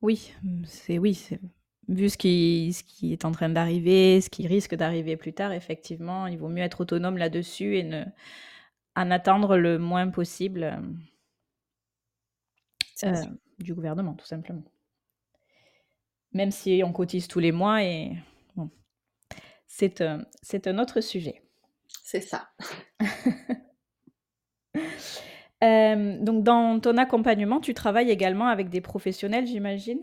Oui, 0.00 0.32
c'est 0.66 0.98
oui, 0.98 1.28
vu 1.88 2.08
ce 2.08 2.16
qui, 2.16 2.72
ce 2.72 2.82
qui 2.82 3.12
est 3.12 3.24
en 3.24 3.32
train 3.32 3.48
d'arriver, 3.48 4.20
ce 4.20 4.30
qui 4.30 4.46
risque 4.46 4.74
d'arriver 4.74 5.16
plus 5.16 5.32
tard, 5.32 5.52
effectivement, 5.52 6.26
il 6.26 6.38
vaut 6.38 6.48
mieux 6.48 6.62
être 6.62 6.80
autonome 6.80 7.18
là-dessus 7.18 7.76
et 7.76 7.84
ne 7.84 8.04
en 8.96 9.10
attendre 9.10 9.56
le 9.56 9.78
moins 9.78 10.08
possible 10.08 10.78
euh, 13.04 13.22
du 13.58 13.74
gouvernement, 13.74 14.14
tout 14.14 14.26
simplement 14.26 14.62
même 16.34 16.50
si 16.50 16.82
on 16.84 16.92
cotise 16.92 17.28
tous 17.28 17.38
les 17.38 17.52
mois 17.52 17.82
et 17.82 18.12
bon, 18.56 18.68
c'est 19.66 20.00
un, 20.00 20.26
c'est 20.42 20.66
un 20.66 20.78
autre 20.78 21.00
sujet. 21.00 21.42
C'est 22.02 22.20
ça. 22.20 22.50
Euh, 25.62 26.18
donc, 26.20 26.42
dans 26.44 26.78
ton 26.78 26.98
accompagnement, 26.98 27.58
tu 27.58 27.72
travailles 27.72 28.10
également 28.10 28.48
avec 28.48 28.68
des 28.68 28.82
professionnels, 28.82 29.46
j'imagine? 29.46 30.02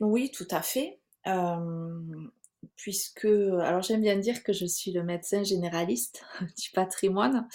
Oui, 0.00 0.30
tout 0.32 0.48
à 0.50 0.62
fait. 0.62 1.00
Puisque, 2.76 3.24
alors 3.26 3.82
j'aime 3.82 4.02
bien 4.02 4.16
dire 4.16 4.42
que 4.42 4.52
je 4.52 4.66
suis 4.66 4.92
le 4.92 5.02
médecin 5.02 5.42
généraliste 5.42 6.22
du 6.62 6.70
patrimoine. 6.72 7.46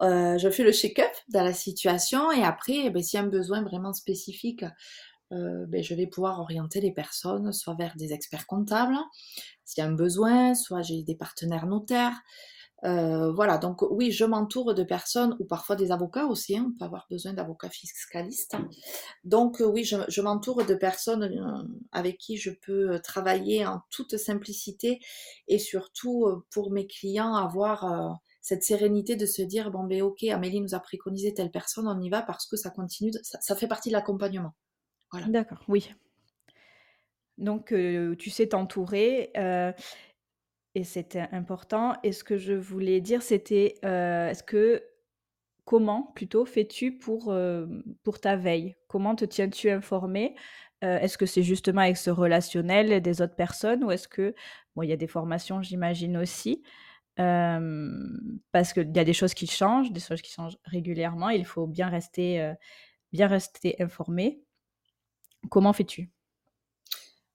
Je 0.00 0.48
fais 0.50 0.62
le 0.62 0.72
check-up 0.72 1.10
dans 1.28 1.42
la 1.42 1.52
situation 1.52 2.30
et 2.32 2.42
après, 2.42 2.84
eh 2.84 2.90
ben, 2.90 3.02
s'il 3.02 3.18
y 3.18 3.22
a 3.22 3.26
un 3.26 3.28
besoin 3.28 3.62
vraiment 3.62 3.92
spécifique 3.92 4.64
ben, 5.30 5.82
je 5.82 5.94
vais 5.94 6.06
pouvoir 6.06 6.40
orienter 6.40 6.80
les 6.80 6.92
personnes 6.92 7.52
soit 7.52 7.74
vers 7.74 7.94
des 7.96 8.14
experts 8.14 8.46
comptables, 8.46 8.96
s'il 9.64 9.82
y 9.82 9.86
a 9.86 9.90
un 9.90 9.94
besoin, 9.94 10.54
soit 10.54 10.82
j'ai 10.82 11.02
des 11.02 11.16
partenaires 11.16 11.66
notaires. 11.66 12.18
Euh, 12.84 13.32
voilà, 13.32 13.58
donc 13.58 13.82
oui, 13.82 14.12
je 14.12 14.24
m'entoure 14.24 14.74
de 14.74 14.84
personnes, 14.84 15.36
ou 15.40 15.44
parfois 15.44 15.74
des 15.74 15.90
avocats 15.90 16.26
aussi, 16.26 16.56
hein, 16.56 16.66
on 16.68 16.78
peut 16.78 16.84
avoir 16.84 17.06
besoin 17.10 17.32
d'avocats 17.32 17.70
fiscalistes. 17.70 18.56
Donc 19.24 19.60
oui, 19.60 19.84
je, 19.84 20.20
m'entoure 20.20 20.64
de 20.64 20.74
personnes 20.74 21.24
euh, 21.24 21.62
avec 21.92 22.18
qui 22.18 22.36
je 22.36 22.50
peux 22.50 23.00
travailler 23.00 23.66
en 23.66 23.82
toute 23.90 24.16
simplicité 24.16 25.00
et 25.48 25.58
surtout 25.58 26.26
pour 26.50 26.70
mes 26.70 26.86
clients 26.86 27.34
avoir 27.34 28.18
cette 28.40 28.62
sérénité 28.62 29.16
de 29.16 29.26
se 29.26 29.42
dire, 29.42 29.70
bon 29.70 29.84
ben 29.84 30.02
ok, 30.02 30.22
Amélie 30.24 30.60
nous 30.60 30.74
a 30.74 30.80
préconisé 30.80 31.34
telle 31.34 31.50
personne, 31.50 31.88
on 31.88 32.00
y 32.00 32.08
va 32.08 32.22
parce 32.22 32.46
que 32.46 32.56
ça 32.56 32.70
continue, 32.70 33.10
ça 33.22 33.56
fait 33.56 33.66
partie 33.66 33.88
de 33.88 33.94
l'accompagnement. 33.94 34.54
D'accord, 35.26 35.64
oui. 35.68 35.90
Donc, 37.38 37.72
tu 38.18 38.30
sais 38.30 38.48
t'entourer, 38.48 39.32
et 40.78 40.84
c'était 40.84 41.26
important 41.32 41.96
et 42.04 42.12
ce 42.12 42.22
que 42.22 42.36
je 42.36 42.52
voulais 42.52 43.00
dire, 43.00 43.20
c'était, 43.20 43.74
est-ce 43.82 44.44
que 44.44 44.80
comment 45.64 46.12
plutôt 46.14 46.44
fais-tu 46.44 46.96
pour, 46.96 47.34
pour 48.04 48.20
ta 48.20 48.36
veille? 48.36 48.76
Comment 48.86 49.16
te 49.16 49.24
tiens-tu 49.24 49.70
informé? 49.70 50.36
Est-ce 50.80 51.18
que 51.18 51.26
c'est 51.26 51.42
justement 51.42 51.80
avec 51.80 51.96
ce 51.96 52.10
relationnel 52.10 53.02
des 53.02 53.20
autres 53.22 53.34
personnes 53.34 53.82
ou 53.82 53.90
est-ce 53.90 54.06
que 54.06 54.36
bon, 54.76 54.82
il 54.82 54.88
y 54.88 54.92
a 54.92 54.96
des 54.96 55.08
formations, 55.08 55.62
j'imagine 55.62 56.16
aussi, 56.16 56.62
parce 57.16 58.72
qu'il 58.72 58.94
y 58.94 59.00
a 59.00 59.04
des 59.04 59.12
choses 59.12 59.34
qui 59.34 59.48
changent, 59.48 59.90
des 59.90 59.98
choses 59.98 60.22
qui 60.22 60.30
changent 60.30 60.58
régulièrement, 60.64 61.30
il 61.30 61.44
faut 61.44 61.66
bien 61.66 61.88
rester, 61.88 62.52
bien 63.12 63.26
rester 63.26 63.74
informé. 63.82 64.44
Comment 65.50 65.72
fais-tu? 65.72 66.12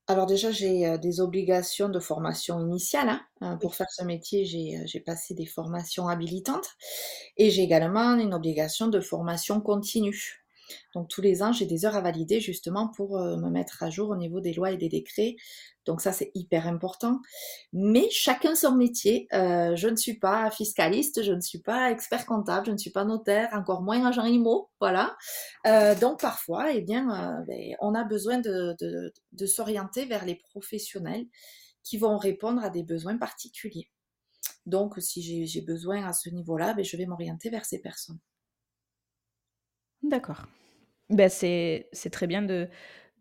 Alors 0.08 0.26
déjà, 0.26 0.52
j'ai 0.52 0.86
euh, 0.86 0.98
des 0.98 1.22
obligations 1.22 1.88
de 1.88 2.00
formation 2.00 2.60
initiale. 2.60 3.10
Hein. 3.10 3.22
Euh, 3.42 3.56
pour 3.56 3.76
faire 3.76 3.90
ce 3.90 4.04
métier, 4.04 4.44
euh, 4.44 4.84
j'ai 4.86 5.00
passé 5.00 5.34
des 5.34 5.46
formations 5.46 6.10
habilitantes 6.10 6.70
et 7.38 7.50
j'ai 7.50 7.64
également 7.64 8.16
une 8.16 8.34
obligation 8.34 8.88
de 8.88 9.00
formation 9.00 9.62
continue. 9.62 10.43
Donc 10.94 11.10
tous 11.10 11.22
les 11.22 11.44
ans, 11.44 11.52
j'ai 11.52 11.66
des 11.66 11.86
heures 11.86 11.96
à 11.96 12.02
valider 12.02 12.40
justement 12.40 12.90
pour 12.90 13.18
euh, 13.18 13.38
me 13.38 13.50
mettre 13.50 13.84
à 13.84 13.90
jour 13.90 14.10
au 14.10 14.16
niveau 14.16 14.42
des 14.42 14.54
lois 14.54 14.72
et 14.72 14.78
des 14.78 14.90
décrets. 14.90 15.36
Donc 15.86 16.02
ça, 16.02 16.14
c'est 16.14 16.32
hyper 16.34 16.68
important. 16.68 17.20
Mais 17.74 18.10
chacun 18.10 18.56
son 18.56 18.76
métier. 18.76 19.28
Euh, 19.34 19.76
je 19.76 19.88
ne 19.88 19.96
suis 19.96 20.18
pas 20.18 20.50
fiscaliste, 20.52 21.24
je 21.24 21.34
ne 21.34 21.42
suis 21.42 21.60
pas 21.60 21.92
expert 21.92 22.26
comptable, 22.26 22.68
je 22.68 22.72
ne 22.72 22.78
suis 22.78 22.92
pas 22.92 23.04
notaire, 23.04 23.50
encore 23.54 23.82
moins 23.82 24.06
agent 24.06 24.26
IMO. 24.26 24.70
Voilà. 24.80 25.18
Euh, 25.68 25.96
donc 25.96 26.22
parfois, 26.22 26.72
eh 26.72 26.82
bien, 26.82 27.44
ben, 27.48 27.76
on 27.82 27.96
a 27.96 28.04
besoin 28.04 28.40
de, 28.40 28.76
s'orienter 29.46 30.06
vers 30.06 30.26
les 30.26 30.36
professionnels 30.36 31.26
qui 31.84 31.98
vont 31.98 32.18
répondre 32.18 32.64
à 32.64 32.70
des 32.70 32.84
besoins 32.84 33.18
particuliers. 33.18 33.90
Donc 34.66 34.96
si 35.00 35.46
j'ai 35.46 35.62
besoin 35.62 36.06
à 36.06 36.14
ce 36.14 36.30
niveau-là, 36.30 36.74
ben, 36.74 36.86
je 36.86 36.96
vais 36.96 37.06
m'orienter 37.06 37.50
vers 37.50 37.66
ces 37.66 37.82
personnes. 37.82 38.20
D'accord. 40.04 40.46
Ben, 41.10 41.30
c'est 41.30 41.90
très 42.12 42.28
bien 42.28 42.42
de 42.42 42.68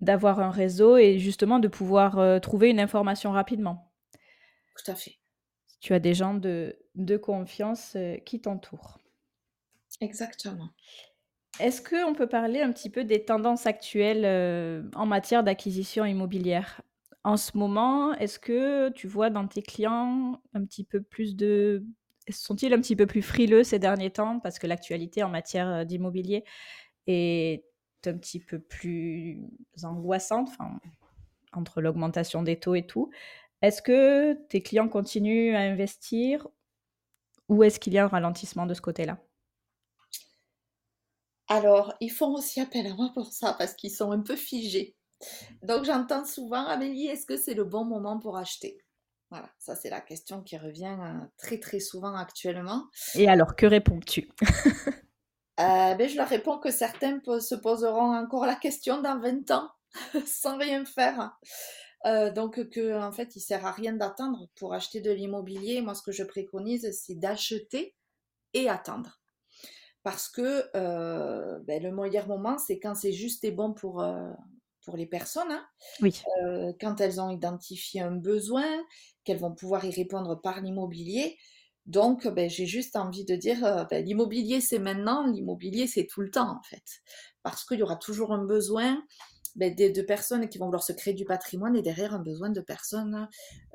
d'avoir 0.00 0.40
un 0.40 0.50
réseau 0.50 0.96
et 0.96 1.18
justement 1.20 1.60
de 1.60 1.68
pouvoir, 1.68 2.18
euh, 2.18 2.40
trouver 2.40 2.70
une 2.70 2.80
information 2.80 3.30
rapidement. 3.30 3.92
Tout 4.76 4.90
à 4.90 4.94
fait. 4.94 5.18
Tu 5.80 5.92
as 5.92 5.98
des 5.98 6.14
gens 6.14 6.32
de 6.32 6.78
de 6.94 7.18
confiance, 7.18 7.94
euh, 7.96 8.16
qui 8.16 8.40
t'entourent. 8.40 8.98
Exactement. 10.00 10.70
Est-ce 11.60 11.82
qu'on 11.82 12.14
peut 12.14 12.26
parler 12.28 12.60
un 12.60 12.72
petit 12.72 12.90
peu 12.90 13.04
des 13.04 13.24
tendances 13.24 13.66
actuelles, 13.66 14.24
euh, 14.24 14.82
en 14.94 15.06
matière 15.06 15.44
d'acquisition 15.44 16.04
immobilière? 16.04 16.82
En 17.24 17.36
ce 17.36 17.56
moment, 17.56 18.14
est-ce 18.14 18.38
que 18.38 18.90
tu 18.90 19.06
vois 19.06 19.30
dans 19.30 19.46
tes 19.46 19.62
clients 19.62 20.40
un 20.54 20.64
petit 20.64 20.84
peu 20.84 21.02
plus 21.02 21.36
de 21.36 21.84
sont-ils 22.30 22.72
un 22.72 22.80
petit 22.80 22.96
peu 22.96 23.06
plus 23.06 23.22
frileux 23.22 23.64
ces 23.64 23.78
derniers 23.78 24.10
temps? 24.12 24.40
Parce 24.40 24.58
que 24.58 24.66
l'actualité 24.66 25.22
en 25.22 25.28
matière, 25.28 25.86
d'immobilier 25.86 26.44
est 27.06 27.64
un 28.06 28.14
petit 28.18 28.40
peu 28.40 28.58
plus 28.60 29.40
angoissante, 29.84 30.50
entre 31.52 31.80
l'augmentation 31.80 32.42
des 32.42 32.58
taux 32.58 32.74
et 32.74 32.86
tout. 32.86 33.10
Est-ce 33.62 33.82
que 33.82 34.34
tes 34.48 34.62
clients 34.62 34.88
continuent 34.88 35.54
à 35.54 35.60
investir 35.60 36.48
ou 37.48 37.62
est-ce 37.62 37.78
qu'il 37.78 37.92
y 37.92 37.98
a 37.98 38.04
un 38.04 38.08
ralentissement 38.08 38.66
de 38.66 38.74
ce 38.74 38.80
côté-là? 38.80 39.18
Alors, 41.46 41.94
ils 42.00 42.10
font 42.10 42.34
aussi 42.34 42.60
appel 42.60 42.84
à 42.88 42.94
moi 42.94 43.12
pour 43.14 43.26
ça 43.32 43.54
parce 43.54 43.74
qu'ils 43.74 43.92
sont 43.92 44.10
un 44.10 44.22
peu 44.22 44.34
figés. 44.34 44.96
Donc 45.62 45.84
j'entends 45.84 46.24
souvent: 46.24 46.66
«Amélie, 46.66 47.06
est-ce 47.06 47.26
que 47.26 47.36
c'est 47.36 47.54
le 47.54 47.64
bon 47.64 47.84
moment 47.84 48.18
pour 48.18 48.36
acheter?» 48.36 48.81
Voilà, 49.32 49.48
ça 49.58 49.74
c'est 49.74 49.88
la 49.88 50.02
question 50.02 50.42
qui 50.42 50.58
revient 50.58 50.94
euh, 51.00 51.26
très 51.38 51.58
très 51.58 51.80
souvent 51.80 52.14
actuellement. 52.14 52.84
Et 53.14 53.30
alors, 53.30 53.56
que 53.56 53.64
réponds-tu? 53.64 54.28
Euh, 55.60 55.94
ben, 55.94 56.08
Je 56.08 56.16
leur 56.16 56.28
réponds 56.28 56.58
que 56.58 56.70
certains 56.70 57.20
se 57.38 57.54
poseront 57.54 58.16
encore 58.16 58.46
la 58.46 58.56
question 58.56 59.02
dans 59.02 59.20
20 59.20 59.50
ans 59.50 59.68
sans 60.26 60.56
rien 60.56 60.84
faire. 60.86 61.38
Euh, 62.06 62.32
donc 62.32 62.70
que 62.70 62.98
en 62.98 63.12
fait 63.12 63.36
il 63.36 63.40
sert 63.40 63.64
à 63.66 63.70
rien 63.70 63.92
d'attendre 63.92 64.48
pour 64.56 64.72
acheter 64.72 65.02
de 65.02 65.12
l'immobilier. 65.12 65.82
Moi 65.82 65.94
ce 65.94 66.02
que 66.02 66.10
je 66.10 66.24
préconise 66.24 66.90
c'est 66.98 67.16
d'acheter 67.16 67.94
et 68.54 68.68
attendre. 68.70 69.20
Parce 70.02 70.28
que 70.28 70.70
ben, 70.72 71.82
le 71.82 71.92
meilleur 71.92 72.28
moment 72.28 72.56
c'est 72.56 72.80
quand 72.80 72.94
c'est 72.94 73.12
juste 73.12 73.44
et 73.44 73.52
bon 73.52 73.74
pour, 73.74 74.04
pour 74.84 74.96
les 74.96 75.06
personnes. 75.06 75.52
Hein. 75.52 75.66
Oui. 76.00 76.22
quand 76.80 76.98
elles 77.00 77.20
ont 77.20 77.30
identifié 77.30 78.00
un 78.00 78.16
besoin, 78.16 78.66
qu'elles 79.24 79.38
vont 79.38 79.54
pouvoir 79.54 79.84
y 79.84 79.90
répondre 79.90 80.40
par 80.40 80.60
l'immobilier. 80.60 81.36
Donc, 81.86 82.28
ben, 82.28 82.48
j'ai 82.48 82.66
juste 82.66 82.94
envie 82.96 83.24
de 83.24 83.34
dire, 83.34 83.64
euh, 83.64 83.84
ben, 83.90 84.04
l'immobilier 84.04 84.60
c'est 84.60 84.78
maintenant, 84.78 85.26
l'immobilier 85.26 85.86
c'est 85.86 86.06
tout 86.06 86.20
le 86.20 86.30
temps 86.30 86.56
en 86.56 86.62
fait, 86.62 86.84
parce 87.42 87.64
qu'il 87.64 87.78
y 87.80 87.82
aura 87.82 87.96
toujours 87.96 88.32
un 88.32 88.44
besoin. 88.44 89.02
ben, 89.56 89.74
des, 89.74 89.90
de 89.90 90.02
personnes 90.02 90.48
qui 90.48 90.58
vont 90.58 90.66
vouloir 90.66 90.82
se 90.82 90.92
créer 90.92 91.14
du 91.14 91.24
patrimoine 91.24 91.76
et 91.76 91.82
derrière 91.82 92.14
un 92.14 92.22
besoin 92.22 92.50
de 92.50 92.60
personnes, 92.60 93.28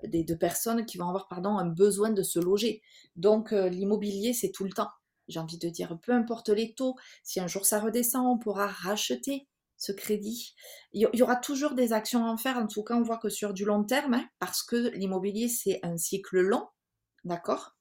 des, 0.04 0.24
de 0.24 0.36
personnes 0.36 0.86
qui 0.86 0.98
vont 0.98 1.08
avoir 1.08 1.28
pardon, 1.28 1.58
un 1.58 1.68
besoin 1.68 2.10
de 2.12 2.24
se 2.24 2.40
loger. 2.40 2.82
Donc 3.16 3.52
l'immobilier, 3.52 4.34
c'est 4.34 4.52
tout 4.52 4.64
le 4.64 4.72
temps. 4.72 4.90
J'ai 5.28 5.40
envie 5.40 5.58
de 5.58 5.70
dire, 5.70 6.00
peu 6.02 6.14
importe 6.14 6.50
les 6.50 6.74
taux, 6.74 6.96
si 7.24 7.40
un 7.40 7.48
jour 7.48 7.66
ça 7.66 7.80
redescend, 7.80 8.26
on 8.26 8.38
pourra 8.38 8.68
racheter 8.68 9.48
ce 9.78 9.92
crédit. 9.92 10.56
Il 10.92 11.08
y 11.14 11.22
aura 11.22 11.36
toujours 11.36 11.74
des 11.74 11.94
actions 11.94 12.26
à 12.26 12.38
faire. 12.38 12.58
En 12.58 12.68
tout 12.68 12.84
cas, 12.84 12.96
on 12.96 13.04
voit 13.04 13.18
que 13.18 13.30
sur 13.30 13.54
du 13.54 13.64
long 13.64 13.84
terme, 13.84 14.16
hein, 14.16 14.28
parce 14.40 14.64
que 14.64 14.90
l'immobilier, 14.96 15.48
c'est 15.48 15.80
un 15.84 15.98
cycle 15.98 16.40
long, 16.40 16.68
d'accord? 17.24 17.78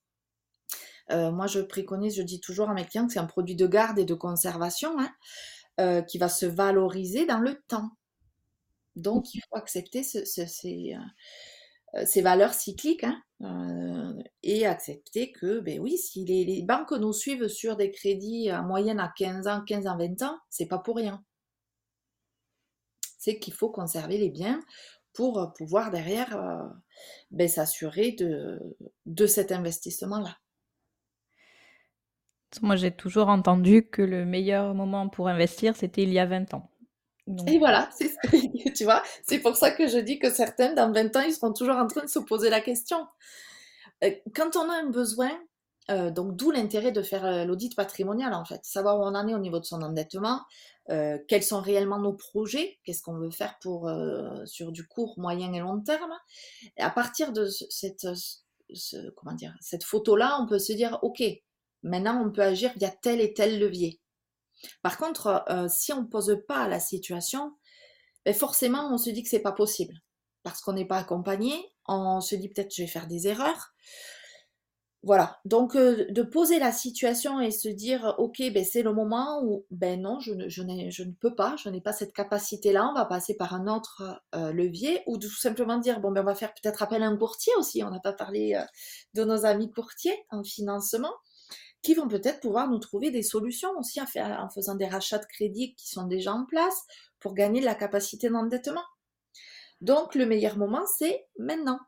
Euh, 1.10 1.30
moi, 1.30 1.46
je 1.46 1.60
préconise, 1.60 2.16
je 2.16 2.22
dis 2.22 2.40
toujours 2.40 2.68
à 2.68 2.74
mes 2.74 2.84
clients 2.84 3.06
que 3.06 3.12
c'est 3.12 3.18
un 3.18 3.26
produit 3.26 3.56
de 3.56 3.66
garde 3.66 3.98
et 3.98 4.04
de 4.04 4.14
conservation 4.14 4.98
hein, 4.98 5.10
euh, 5.80 6.02
qui 6.02 6.18
va 6.18 6.28
se 6.28 6.46
valoriser 6.46 7.26
dans 7.26 7.38
le 7.38 7.62
temps. 7.68 7.90
Donc, 8.96 9.34
il 9.34 9.40
faut 9.40 9.56
accepter 9.56 10.00
euh, 10.00 10.24
ces, 12.04 12.22
valeurs 12.22 12.54
cycliques 12.54 13.06
hein, 13.40 14.16
et 14.42 14.66
accepter 14.66 15.32
que, 15.32 15.60
ben 15.60 15.78
oui, 15.80 15.96
si 15.96 16.24
les, 16.24 16.44
les, 16.44 16.62
banques 16.62 16.92
nous 16.92 17.12
suivent 17.12 17.48
sur 17.48 17.76
des 17.76 17.90
crédits 17.90 18.52
en 18.52 18.64
moyenne 18.64 18.98
à 18.98 19.12
15 19.16 19.46
ans, 19.46 19.62
15 19.64 19.86
ans, 19.86 19.96
20 19.96 20.22
ans, 20.22 20.38
c'est 20.50 20.66
pas 20.66 20.78
pour 20.78 20.96
rien 20.96 21.22
c'est 23.26 23.40
qu'il 23.40 23.54
faut 23.54 23.70
conserver 23.70 24.18
les 24.18 24.30
biens 24.30 24.62
pour 25.12 25.40
euh, 25.40 25.46
pouvoir 25.46 25.90
derrière 25.90 26.36
euh, 26.36 26.62
ben, 27.32 27.48
s'assurer 27.48 28.12
de, 28.12 28.60
de 29.04 29.26
cet 29.26 29.50
investissement-là. 29.50 30.36
Moi, 32.62 32.76
j'ai 32.76 32.92
toujours 32.92 33.28
entendu 33.28 33.88
que 33.88 34.02
le 34.02 34.24
meilleur 34.24 34.74
moment 34.74 35.08
pour 35.08 35.26
investir, 35.26 35.74
c'était 35.74 36.04
il 36.04 36.12
y 36.12 36.20
a 36.20 36.26
20 36.26 36.54
ans. 36.54 36.70
Et 37.48 37.58
voilà, 37.58 37.90
c'est 37.92 38.14
tu 38.76 38.84
vois, 38.84 39.02
c'est 39.26 39.40
pour 39.40 39.56
ça 39.56 39.72
que 39.72 39.88
je 39.88 39.98
dis 39.98 40.20
que 40.20 40.30
certains, 40.30 40.72
dans 40.74 40.92
20 40.92 41.16
ans, 41.16 41.22
ils 41.22 41.32
seront 41.32 41.52
toujours 41.52 41.76
en 41.76 41.88
train 41.88 42.04
de 42.04 42.08
se 42.08 42.20
poser 42.20 42.48
la 42.48 42.60
question. 42.60 43.08
Euh, 44.04 44.12
quand 44.36 44.54
on 44.54 44.70
a 44.70 44.74
un 44.74 44.90
besoin, 44.90 45.32
donc 45.88 46.34
d'où 46.34 46.50
l'intérêt 46.50 46.90
de 46.90 47.00
faire 47.00 47.46
l'audit 47.46 47.76
patrimonial 47.76 48.34
en 48.34 48.44
fait, 48.44 48.58
savoir 48.64 48.98
où 48.98 49.02
on 49.04 49.14
en 49.14 49.28
est 49.28 49.34
au 49.34 49.38
niveau 49.38 49.60
de 49.60 49.64
son 49.64 49.82
endettement, 49.82 50.40
euh, 50.90 51.18
quels 51.28 51.42
sont 51.42 51.60
réellement 51.60 51.98
nos 51.98 52.12
projets, 52.12 52.78
qu'est-ce 52.84 53.02
qu'on 53.02 53.18
veut 53.18 53.30
faire 53.30 53.58
pour 53.60 53.88
euh, 53.88 54.44
sur 54.46 54.72
du 54.72 54.86
court, 54.86 55.18
moyen 55.18 55.52
et 55.52 55.58
long 55.58 55.80
terme. 55.80 56.12
À 56.78 56.90
partir 56.90 57.32
de 57.32 57.48
cette, 57.48 58.06
comment 59.16 59.34
dire, 59.34 59.56
cette 59.60 59.84
photo-là, 59.84 60.38
on 60.40 60.46
peut 60.46 60.58
se 60.58 60.72
dire, 60.72 60.98
ok, 61.02 61.22
maintenant 61.82 62.22
on 62.24 62.30
peut 62.30 62.42
agir 62.42 62.72
via 62.76 62.90
tel 62.90 63.20
et 63.20 63.34
tel 63.34 63.58
levier. 63.58 64.00
Par 64.82 64.98
contre, 64.98 65.44
euh, 65.50 65.68
si 65.68 65.92
on 65.92 66.02
ne 66.02 66.06
pose 66.06 66.38
pas 66.48 66.68
la 66.68 66.80
situation, 66.80 67.52
ben 68.24 68.34
forcément 68.34 68.92
on 68.92 68.98
se 68.98 69.10
dit 69.10 69.22
que 69.22 69.28
c'est 69.28 69.40
pas 69.40 69.52
possible 69.52 69.94
parce 70.42 70.60
qu'on 70.60 70.72
n'est 70.72 70.86
pas 70.86 70.98
accompagné. 70.98 71.54
On 71.86 72.20
se 72.20 72.34
dit 72.34 72.48
peut-être 72.48 72.74
je 72.74 72.82
vais 72.82 72.88
faire 72.88 73.06
des 73.06 73.28
erreurs. 73.28 73.74
Voilà, 75.06 75.38
donc 75.44 75.76
euh, 75.76 76.04
de 76.10 76.22
poser 76.22 76.58
la 76.58 76.72
situation 76.72 77.38
et 77.38 77.52
se 77.52 77.68
dire, 77.68 78.16
ok, 78.18 78.42
ben, 78.52 78.64
c'est 78.64 78.82
le 78.82 78.92
moment 78.92 79.40
où, 79.40 79.64
ben 79.70 80.02
non, 80.02 80.18
je 80.18 80.32
ne, 80.32 81.12
peux 81.12 81.32
pas, 81.32 81.54
je 81.62 81.68
n'ai 81.68 81.80
pas 81.80 81.92
cette 81.92 82.12
capacité-là, 82.12 82.88
on 82.90 82.92
va 82.92 83.04
passer 83.04 83.36
par 83.36 83.54
un 83.54 83.68
autre 83.68 84.20
euh, 84.34 84.50
levier, 84.50 85.04
ou 85.06 85.16
tout 85.16 85.30
simplement 85.30 85.78
dire, 85.78 86.00
bon, 86.00 86.10
ben, 86.10 86.22
on 86.22 86.24
va 86.24 86.34
faire 86.34 86.52
peut-être 86.52 86.82
appel 86.82 87.04
à 87.04 87.06
un 87.06 87.16
courtier 87.16 87.52
aussi, 87.56 87.84
on 87.84 87.90
n'a 87.90 88.00
pas 88.00 88.14
parlé 88.14 88.56
euh, 88.56 88.64
de 89.14 89.22
nos 89.22 89.44
amis 89.44 89.70
courtiers 89.70 90.26
en 90.30 90.42
financement, 90.42 91.14
qui 91.82 91.94
vont 91.94 92.08
peut-être 92.08 92.40
pouvoir 92.40 92.68
nous 92.68 92.80
trouver 92.80 93.12
des 93.12 93.22
solutions 93.22 93.70
aussi 93.78 94.00
en, 94.00 94.48
faisant 94.48 94.74
des 94.74 94.88
rachats 94.88 95.18
de 95.18 95.26
crédit 95.26 95.76
qui 95.76 95.88
sont 95.88 96.08
déjà 96.08 96.32
en 96.32 96.46
place 96.46 96.82
pour 97.20 97.34
gagner 97.34 97.60
de 97.60 97.64
la 97.64 97.76
capacité 97.76 98.28
d'endettement. 98.28 98.82
Donc 99.80 100.16
le 100.16 100.26
meilleur 100.26 100.56
moment, 100.56 100.84
c'est 100.98 101.28
maintenant 101.38 101.78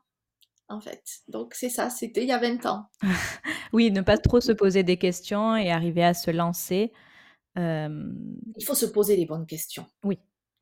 en 0.69 0.79
fait. 0.79 1.03
Donc 1.27 1.53
c'est 1.53 1.69
ça, 1.69 1.89
c'était 1.89 2.21
il 2.21 2.27
y 2.27 2.31
a 2.31 2.39
20 2.39 2.65
ans. 2.65 2.85
oui, 3.73 3.91
ne 3.91 4.01
pas 4.01 4.17
trop 4.17 4.41
se 4.41 4.51
poser 4.51 4.83
des 4.83 4.97
questions 4.97 5.55
et 5.55 5.71
arriver 5.71 6.03
à 6.03 6.13
se 6.13 6.31
lancer. 6.31 6.91
Il 7.55 8.65
faut 8.65 8.75
se 8.75 8.85
poser 8.85 9.17
les 9.17 9.25
bonnes 9.25 9.45
questions. 9.45 9.85
Oui. 10.05 10.17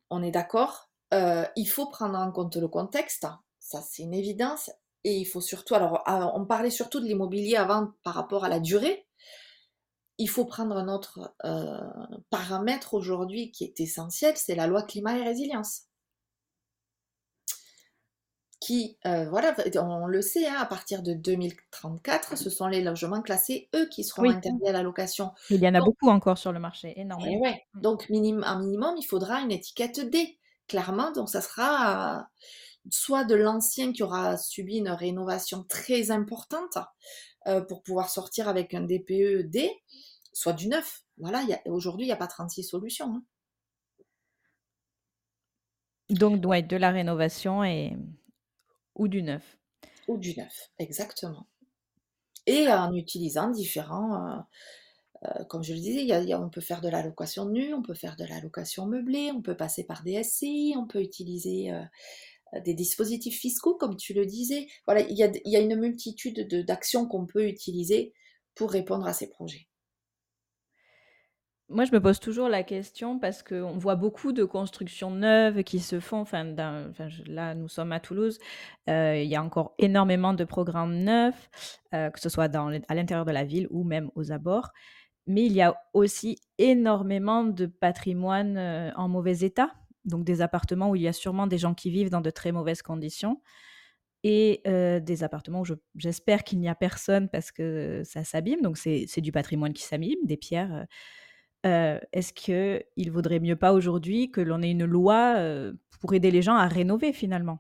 On 0.09 0.23
est 0.23 0.31
d'accord. 0.31 0.89
Euh, 1.13 1.45
il 1.55 1.65
faut 1.65 1.87
prendre 1.87 2.17
en 2.17 2.31
compte 2.31 2.55
le 2.57 2.67
contexte, 2.67 3.27
ça 3.59 3.81
c'est 3.81 4.03
une 4.03 4.13
évidence. 4.13 4.71
Et 5.03 5.15
il 5.15 5.25
faut 5.25 5.41
surtout, 5.41 5.75
alors 5.75 6.03
on 6.35 6.45
parlait 6.45 6.69
surtout 6.69 6.99
de 6.99 7.05
l'immobilier 7.05 7.55
avant 7.55 7.91
par 8.03 8.13
rapport 8.13 8.43
à 8.43 8.49
la 8.49 8.59
durée. 8.59 9.07
Il 10.17 10.29
faut 10.29 10.45
prendre 10.45 10.75
un 10.75 10.89
autre 10.89 11.35
euh, 11.45 11.77
paramètre 12.29 12.93
aujourd'hui 12.93 13.51
qui 13.51 13.63
est 13.63 13.79
essentiel, 13.79 14.35
c'est 14.35 14.55
la 14.55 14.67
loi 14.67 14.81
climat 14.81 15.17
et 15.17 15.23
résilience 15.23 15.87
qui, 18.59 18.97
euh, 19.05 19.29
voilà, 19.29 19.55
on 19.75 20.07
le 20.07 20.21
sait, 20.21 20.47
hein, 20.47 20.55
à 20.57 20.65
partir 20.65 21.03
de 21.03 21.13
2034, 21.13 22.37
ce 22.37 22.49
sont 22.49 22.67
les 22.67 22.81
logements 22.81 23.21
classés 23.21 23.69
E 23.75 23.85
qui 23.85 24.03
seront 24.03 24.29
interdits 24.29 24.67
à 24.67 24.71
la 24.71 24.81
location. 24.81 25.31
Il 25.49 25.61
y 25.61 25.67
en 25.67 25.75
a 25.75 25.79
beaucoup 25.79 26.09
encore 26.09 26.37
sur 26.37 26.51
le 26.51 26.59
marché, 26.59 26.99
énormément. 26.99 27.39
Ouais. 27.39 27.65
Mmh. 27.73 27.81
Donc, 27.81 28.09
minim, 28.09 28.43
un 28.43 28.59
minimum, 28.59 28.95
il 28.97 29.05
faudra 29.05 29.41
une 29.41 29.51
étiquette 29.51 30.09
D, 30.09 30.39
clairement. 30.67 31.11
Donc, 31.11 31.29
ça 31.29 31.41
sera 31.41 32.17
euh, 32.17 32.23
soit 32.89 33.25
de 33.25 33.35
l'ancien 33.35 33.93
qui 33.93 34.01
aura 34.01 34.37
subi 34.37 34.77
une 34.77 34.89
rénovation 34.89 35.63
très 35.63 36.09
importante 36.09 36.79
euh, 37.47 37.61
pour 37.61 37.83
pouvoir 37.83 38.09
sortir 38.09 38.47
avec 38.47 38.73
un 38.73 38.81
DPE 38.81 39.43
D, 39.43 39.69
soit 40.33 40.53
du 40.53 40.67
neuf. 40.67 41.03
Voilà, 41.19 41.43
aujourd'hui, 41.67 42.05
il 42.05 42.09
n'y 42.09 42.13
a 42.13 42.17
pas 42.17 42.27
36 42.27 42.63
solutions. 42.63 43.13
Hein. 43.13 43.23
Donc, 46.09 46.41
doit 46.41 46.57
être 46.57 46.69
de 46.69 46.77
la 46.77 46.89
rénovation 46.89 47.63
et 47.63 47.95
ou 48.97 49.07
du 49.07 49.23
neuf. 49.23 49.57
Ou 50.07 50.17
du 50.17 50.36
neuf, 50.38 50.71
exactement. 50.79 51.47
Et 52.45 52.67
en 52.69 52.93
utilisant 52.93 53.49
différents, 53.49 54.15
euh, 54.15 54.39
euh, 55.25 55.43
comme 55.45 55.63
je 55.63 55.73
le 55.73 55.79
disais, 55.79 56.36
on 56.36 56.49
peut 56.49 56.62
faire 56.62 56.81
de 56.81 56.89
la 56.89 57.03
location 57.03 57.45
nue, 57.45 57.73
on 57.73 57.81
peut 57.81 57.93
faire 57.93 58.15
de 58.15 58.25
la 58.25 58.39
location 58.39 58.86
meublée, 58.86 59.31
on 59.31 59.41
peut 59.41 59.57
passer 59.57 59.83
par 59.83 60.03
des 60.03 60.23
SCI, 60.23 60.75
on 60.77 60.88
peut 60.88 61.01
utiliser 61.01 61.71
euh, 61.71 61.83
des 62.63 62.73
dispositifs 62.73 63.39
fiscaux, 63.39 63.75
comme 63.75 63.97
tu 63.97 64.13
le 64.13 64.25
disais. 64.25 64.67
Voilà, 64.86 65.01
il 65.01 65.17
y 65.17 65.23
a, 65.23 65.31
il 65.43 65.51
y 65.51 65.57
a 65.57 65.60
une 65.60 65.75
multitude 65.75 66.47
d'actions 66.65 67.07
qu'on 67.07 67.25
peut 67.25 67.47
utiliser 67.47 68.13
pour 68.55 68.71
répondre 68.71 69.05
à 69.05 69.13
ces 69.13 69.29
projets. 69.29 69.67
Moi, 71.69 71.84
je 71.84 71.91
me 71.91 71.99
pose 71.99 72.21
toujours 72.21 72.47
la 72.47 72.63
question 72.63 73.19
parce 73.19 73.43
qu'on 73.43 73.77
voit 73.77 73.95
beaucoup 73.95 74.32
de 74.32 74.45
constructions 74.45 75.12
neuves 75.12 75.63
qui 75.63 75.80
se 75.82 75.99
font. 75.99 76.19
Enfin, 76.21 76.45
là, 77.25 77.56
nous 77.56 77.67
sommes 77.67 77.91
à 77.91 77.99
Toulouse. 77.99 78.39
Euh, 78.89 79.21
il 79.21 79.27
y 79.27 79.36
a 79.36 79.43
encore 79.43 79.75
énormément 79.77 80.34
de 80.34 80.45
programmes 80.45 80.95
neufs, 80.95 81.49
euh, 81.93 82.10
que 82.10 82.21
ce 82.21 82.30
soit 82.30 82.47
dans, 82.47 82.69
à 82.88 82.95
l'intérieur 82.95 83.25
de 83.25 83.34
la 83.34 83.43
ville 83.43 83.67
ou 83.69 83.84
même 83.84 84.10
aux 84.15 84.32
abords. 84.32 84.71
Mais 85.25 85.45
il 85.45 85.51
y 85.51 85.62
a 85.62 85.75
aussi 85.93 86.38
énormément 86.58 87.43
de 87.43 87.65
patrimoine 87.65 88.58
euh, 88.58 88.91
en 88.95 89.10
mauvais 89.10 89.39
état. 89.39 89.73
Donc, 90.06 90.23
des 90.23 90.39
appartements 90.41 90.91
où 90.91 90.95
il 90.95 91.01
y 91.01 91.08
a 91.10 91.13
sûrement 91.13 91.47
des 91.47 91.58
gens 91.58 91.73
qui 91.73 91.91
vivent 91.91 92.10
dans 92.10 92.21
de 92.21 92.30
très 92.30 92.53
mauvaises 92.53 92.82
conditions. 92.82 93.41
Et 94.23 94.62
des 94.65 95.23
appartements 95.23 95.62
où 95.62 95.65
j'espère 95.95 96.43
qu'il 96.43 96.60
n'y 96.60 96.67
a 96.67 96.75
personne 96.75 97.30
parce 97.30 97.51
que 97.51 98.01
ça 98.03 98.25
s'abîme. 98.25 98.62
Donc, 98.62 98.77
c'est 98.77 99.21
du 99.21 99.32
patrimoine 99.32 99.71
qui 99.71 99.84
s'abîme, 99.84 100.17
des 100.25 100.36
pierres 100.36 100.86
est-ce 101.63 102.33
qu'il 102.33 103.11
vaudrait 103.11 103.39
mieux 103.39 103.55
pas 103.55 103.73
aujourd'hui 103.73 104.31
que 104.31 104.41
l'on 104.41 104.61
ait 104.61 104.71
une 104.71 104.85
loi 104.85 105.35
pour 105.99 106.13
aider 106.13 106.31
les 106.31 106.41
gens 106.41 106.55
à 106.55 106.67
rénover 106.67 107.13
finalement, 107.13 107.59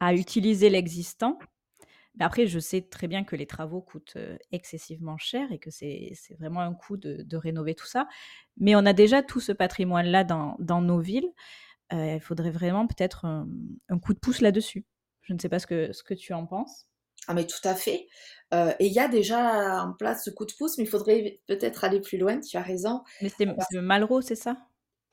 à 0.00 0.14
utiliser 0.14 0.70
l'existant? 0.70 1.38
Après, 2.18 2.46
je 2.46 2.58
sais 2.58 2.80
très 2.82 3.08
bien 3.08 3.24
que 3.24 3.36
les 3.36 3.46
travaux 3.46 3.82
coûtent 3.82 4.16
excessivement 4.52 5.18
cher 5.18 5.52
et 5.52 5.58
que 5.58 5.70
c'est 5.70 6.14
vraiment 6.38 6.60
un 6.60 6.72
coût 6.72 6.96
de, 6.96 7.36
rénover 7.36 7.74
tout 7.74 7.86
ça. 7.86 8.08
Mais 8.56 8.74
on 8.74 8.86
a 8.86 8.92
déjà 8.92 9.22
tout 9.22 9.40
ce 9.40 9.52
patrimoine-là 9.52 10.24
dans, 10.24 10.80
nos 10.80 11.00
villes. 11.00 11.30
il 11.92 12.20
faudrait 12.20 12.50
vraiment 12.50 12.86
peut-être 12.86 13.24
un, 13.24 13.48
un, 13.88 13.98
coup 13.98 14.14
de 14.14 14.18
pouce 14.18 14.40
là-dessus. 14.40 14.86
Je 15.22 15.34
ne 15.34 15.38
sais 15.38 15.48
pas 15.48 15.58
ce 15.58 15.66
que, 15.66 15.92
ce 15.92 16.04
que 16.04 16.14
tu 16.14 16.32
en 16.32 16.46
penses. 16.46 16.86
Ah 17.28 17.34
mais 17.34 17.46
tout 17.46 17.60
à 17.64 17.74
fait. 17.74 18.06
Euh, 18.54 18.72
et 18.78 18.86
il 18.86 18.92
y 18.92 19.00
a 19.00 19.08
déjà 19.08 19.82
en 19.82 19.92
place 19.92 20.24
ce 20.24 20.30
coup 20.30 20.46
de 20.46 20.52
pouce, 20.52 20.78
mais 20.78 20.84
il 20.84 20.90
faudrait 20.90 21.40
peut-être 21.46 21.84
aller 21.84 22.00
plus 22.00 22.18
loin, 22.18 22.40
tu 22.40 22.56
as 22.56 22.62
raison. 22.62 23.02
Mais 23.20 23.30
c'est 23.38 23.46
Malraux, 23.80 24.20
c'est 24.20 24.36
ça? 24.36 24.56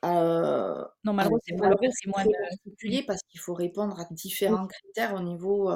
Euh, 0.05 0.83
Non, 1.03 1.13
Malraux, 1.13 1.39
c'est 1.43 1.55
patrimoine 1.55 2.27
euh, 2.27 2.49
particulier 2.49 3.03
parce 3.03 3.21
qu'il 3.23 3.39
faut 3.39 3.53
répondre 3.53 3.99
à 3.99 4.05
différents 4.11 4.67
critères 4.67 5.15
au 5.15 5.21
niveau 5.21 5.71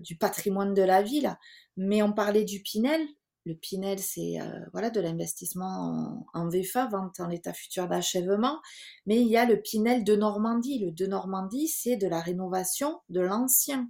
du 0.00 0.16
patrimoine 0.16 0.74
de 0.74 0.82
la 0.82 1.02
ville. 1.02 1.36
Mais 1.76 2.02
on 2.02 2.12
parlait 2.12 2.44
du 2.44 2.62
Pinel. 2.62 3.00
Le 3.44 3.54
Pinel, 3.54 3.98
c'est 4.00 4.38
voilà 4.72 4.90
de 4.90 5.00
l'investissement 5.00 6.24
en, 6.34 6.40
en, 6.40 6.48
VFA, 6.48 6.86
vente 6.86 7.20
en 7.20 7.30
état 7.30 7.52
futur 7.52 7.88
d'achèvement. 7.88 8.60
Mais 9.06 9.20
il 9.20 9.28
y 9.28 9.36
a 9.36 9.46
le 9.46 9.60
Pinel 9.60 10.04
de 10.04 10.14
Normandie. 10.14 10.78
Le 10.78 10.92
de 10.92 11.06
Normandie, 11.06 11.68
c'est 11.68 11.96
de 11.96 12.06
la 12.06 12.20
rénovation 12.20 13.00
de 13.08 13.20
l'ancien. 13.20 13.88